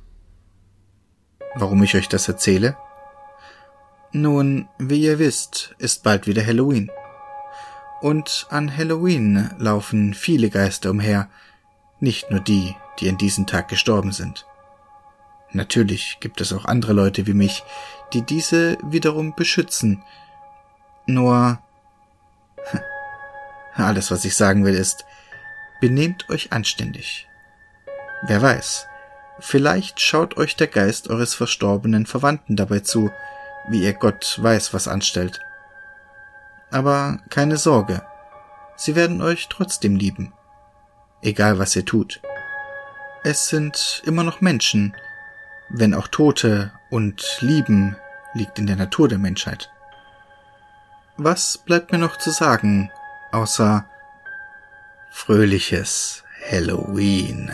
[1.55, 2.77] Warum ich euch das erzähle?
[4.13, 6.91] Nun, wie ihr wisst, ist bald wieder Halloween.
[8.01, 11.29] Und an Halloween laufen viele Geister umher,
[12.01, 14.47] nicht nur die, die an diesem Tag gestorben sind.
[15.53, 17.63] Natürlich gibt es auch andere Leute wie mich,
[18.13, 20.03] die diese wiederum beschützen.
[21.07, 21.61] Nur
[23.77, 25.05] alles, was ich sagen will, ist,
[25.81, 27.29] benehmt euch anständig.
[28.23, 28.87] Wer weiß,
[29.41, 33.11] vielleicht schaut euch der Geist eures verstorbenen Verwandten dabei zu,
[33.69, 35.41] wie ihr Gott weiß, was anstellt.
[36.71, 38.03] Aber keine Sorge,
[38.77, 40.33] sie werden euch trotzdem lieben,
[41.23, 42.21] egal was ihr tut.
[43.23, 44.95] Es sind immer noch Menschen,
[45.71, 47.97] wenn auch Tote und Lieben
[48.35, 49.71] liegt in der Natur der Menschheit.
[51.17, 52.91] Was bleibt mir noch zu sagen,
[53.35, 53.85] außer
[55.11, 57.51] fröhliches Halloween?